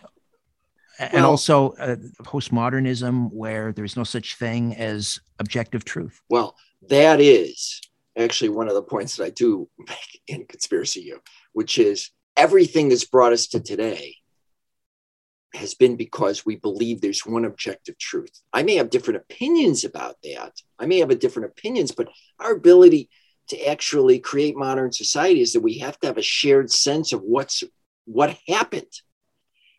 and 0.98 1.14
well, 1.14 1.30
also 1.30 1.70
uh, 1.72 1.96
postmodernism 2.22 3.30
where 3.32 3.72
there's 3.72 3.96
no 3.96 4.04
such 4.04 4.36
thing 4.36 4.74
as 4.76 5.20
objective 5.38 5.84
truth 5.84 6.20
well 6.28 6.54
that 6.88 7.20
is 7.20 7.80
actually 8.18 8.50
one 8.50 8.68
of 8.68 8.74
the 8.74 8.82
points 8.82 9.16
that 9.16 9.24
i 9.24 9.30
do 9.30 9.68
make 9.78 10.20
in 10.26 10.44
conspiracy 10.46 11.00
u 11.00 11.20
which 11.52 11.78
is 11.78 12.10
everything 12.36 12.88
that's 12.88 13.04
brought 13.04 13.32
us 13.32 13.48
to 13.48 13.60
today 13.60 14.16
has 15.54 15.74
been 15.74 15.96
because 15.96 16.46
we 16.46 16.56
believe 16.56 17.00
there's 17.00 17.26
one 17.26 17.44
objective 17.44 17.98
truth 17.98 18.40
i 18.52 18.62
may 18.62 18.76
have 18.76 18.90
different 18.90 19.18
opinions 19.18 19.84
about 19.84 20.16
that 20.22 20.52
i 20.78 20.86
may 20.86 20.98
have 20.98 21.10
a 21.10 21.14
different 21.14 21.50
opinions 21.50 21.92
but 21.92 22.08
our 22.40 22.52
ability 22.52 23.10
to 23.48 23.68
actually 23.68 24.18
create 24.18 24.56
modern 24.56 24.90
society 24.92 25.40
is 25.40 25.52
that 25.52 25.60
we 25.60 25.78
have 25.78 25.98
to 25.98 26.06
have 26.06 26.16
a 26.16 26.22
shared 26.22 26.70
sense 26.70 27.12
of 27.12 27.20
what's 27.20 27.62
what 28.06 28.36
happened 28.48 28.92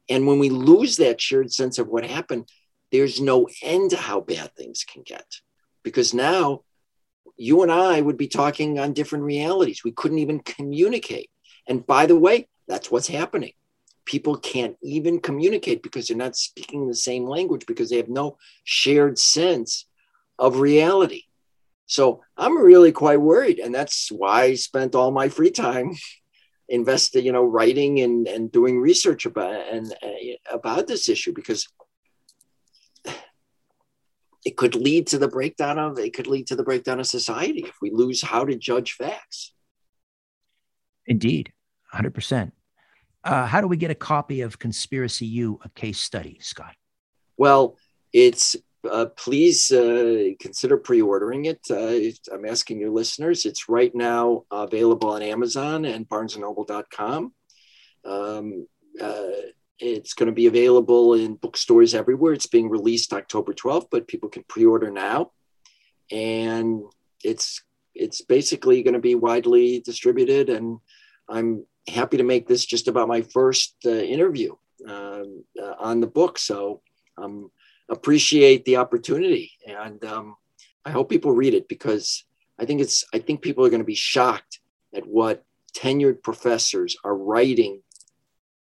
and 0.10 0.28
when 0.28 0.40
we 0.40 0.50
lose 0.50 0.98
that 0.98 1.22
shared 1.22 1.52
sense 1.52 1.78
of 1.78 1.88
what 1.88 2.06
happened, 2.06 2.50
there's 2.92 3.22
no 3.22 3.48
end 3.62 3.92
to 3.92 3.98
how 3.98 4.22
bad 4.22 4.56
things 4.56 4.84
can 4.84 5.04
get. 5.04 5.26
Because 5.84 6.14
now 6.14 6.62
you 7.38 7.64
and 7.64 7.72
I 7.72 8.00
would 8.02 8.18
be 8.18 8.28
talking 8.28 8.80
on 8.80 8.94
different 8.94 9.24
realities. 9.24 9.84
We 9.84 9.92
couldn't 9.92 10.20
even 10.20 10.40
communicate. 10.40 11.30
And 11.68 11.86
by 11.86 12.06
the 12.06 12.18
way, 12.18 12.48
that's 12.68 12.92
what's 12.92 13.08
happening. 13.08 13.54
People 14.06 14.38
can't 14.38 14.76
even 14.82 15.20
communicate 15.20 15.82
because 15.82 16.08
they're 16.08 16.18
not 16.18 16.36
speaking 16.36 16.88
the 16.88 16.96
same 16.96 17.26
language 17.26 17.66
because 17.66 17.90
they 17.90 17.98
have 17.98 18.10
no 18.10 18.38
shared 18.64 19.18
sense 19.18 19.86
of 20.38 20.60
reality. 20.60 21.24
So 21.86 22.22
I'm 22.38 22.58
really 22.58 22.92
quite 22.92 23.22
worried. 23.22 23.60
And 23.60 23.74
that's 23.74 24.12
why 24.12 24.44
I 24.44 24.56
spent 24.56 24.96
all 24.96 25.12
my 25.12 25.30
free 25.30 25.52
time 25.52 25.94
investing, 26.70 27.26
you 27.26 27.32
know 27.32 27.44
writing 27.44 28.00
and, 28.00 28.28
and 28.28 28.52
doing 28.52 28.80
research 28.80 29.26
about 29.26 29.68
and 29.72 29.94
uh, 30.02 30.08
about 30.52 30.88
this 30.88 31.08
issue 31.08 31.34
because 31.34 31.68
it 34.46 34.58
could 34.58 34.76
lead 34.76 35.08
to 35.08 35.18
the 35.18 35.28
breakdown 35.28 35.78
of 35.78 36.00
it 36.00 36.14
could 36.14 36.28
lead 36.28 36.48
to 36.48 36.56
the 36.56 36.64
breakdown 36.64 37.00
of 37.00 37.08
society 37.08 37.66
if 37.68 37.76
we 37.82 37.92
lose 37.92 38.22
how 38.22 38.44
to 38.46 38.56
judge 38.56 38.94
facts 38.94 39.54
indeed 41.08 41.52
100% 41.94 42.52
uh, 43.24 43.46
how 43.46 43.62
do 43.62 43.68
we 43.68 43.78
get 43.78 43.92
a 43.92 43.96
copy 43.96 44.42
of 44.42 44.60
conspiracy 44.60 45.26
u 45.26 45.60
a 45.64 45.70
case 45.70 46.00
study 46.00 46.38
scott 46.42 46.76
well 47.38 47.78
it's 48.12 48.56
uh, 48.90 49.06
please 49.16 49.72
uh, 49.72 50.30
consider 50.40 50.78
pre-ordering 50.78 51.46
it. 51.46 51.60
Uh, 51.70 52.34
I'm 52.34 52.46
asking 52.46 52.80
your 52.80 52.90
listeners. 52.90 53.46
It's 53.46 53.70
right 53.70 53.94
now 53.96 54.44
available 54.52 55.10
on 55.10 55.22
Amazon 55.22 55.86
and 55.86 56.08
BarnesandNoble.com. 56.08 57.34
Um, 58.06 58.68
uh, 59.00 59.30
it's 59.80 60.14
going 60.14 60.28
to 60.28 60.34
be 60.34 60.48
available 60.48 61.14
in 61.14 61.36
bookstores 61.36 61.96
everywhere. 61.96 62.34
It's 62.34 62.48
being 62.48 62.70
released 62.70 63.14
October 63.14 63.54
12th, 63.54 63.88
but 63.90 64.08
people 64.08 64.30
can 64.30 64.44
pre-order 64.48 64.92
now, 64.92 65.32
and 66.12 66.84
it's 67.24 67.64
it's 67.96 68.22
basically 68.22 68.82
going 68.82 68.96
to 68.96 69.00
be 69.00 69.16
widely 69.16 69.80
distributed. 69.80 70.50
And 70.50 70.80
I'm 71.30 71.66
happy 71.88 72.18
to 72.18 72.24
make 72.24 72.48
this 72.48 72.66
just 72.66 72.88
about 72.88 73.08
my 73.08 73.22
first 73.22 73.76
uh, 73.86 73.90
interview 73.90 74.56
um, 74.88 75.44
uh, 75.62 75.74
on 75.80 76.00
the 76.00 76.08
book. 76.08 76.38
So. 76.38 76.82
Um, 77.18 77.52
appreciate 77.90 78.66
the 78.66 78.78
opportunity, 78.78 79.52
and 79.68 80.04
um, 80.06 80.36
I 80.86 80.92
hope 80.92 81.10
people 81.10 81.32
read 81.32 81.54
it 81.54 81.68
because 81.68 82.24
I 82.60 82.66
think 82.66 82.82
it's 82.82 83.06
I 83.14 83.20
think 83.20 83.42
people 83.42 83.66
are 83.66 83.70
going 83.70 83.82
to 83.82 83.86
be 83.86 83.96
shocked 83.96 84.60
at 84.96 85.06
what 85.06 85.44
tenured 85.78 86.24
professors 86.24 86.96
are 87.04 87.16
writing 87.16 87.82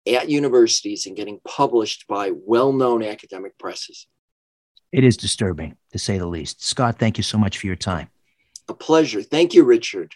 at 0.08 0.30
universities 0.30 1.06
and 1.06 1.16
getting 1.16 1.40
published 1.46 2.08
by 2.08 2.32
well-known 2.34 3.04
academic 3.04 3.58
presses. 3.58 4.08
It 4.92 5.04
is 5.04 5.16
disturbing, 5.18 5.78
to 5.92 6.00
say 6.00 6.18
the 6.18 6.28
least. 6.28 6.64
Scott, 6.64 6.98
thank 7.00 7.18
you 7.18 7.24
so 7.24 7.38
much 7.38 7.58
for 7.58 7.68
your 7.68 7.76
time. 7.76 8.10
A 8.68 8.74
pleasure. 8.74 9.22
Thank 9.22 9.54
you, 9.54 9.64
Richard. 9.64 10.16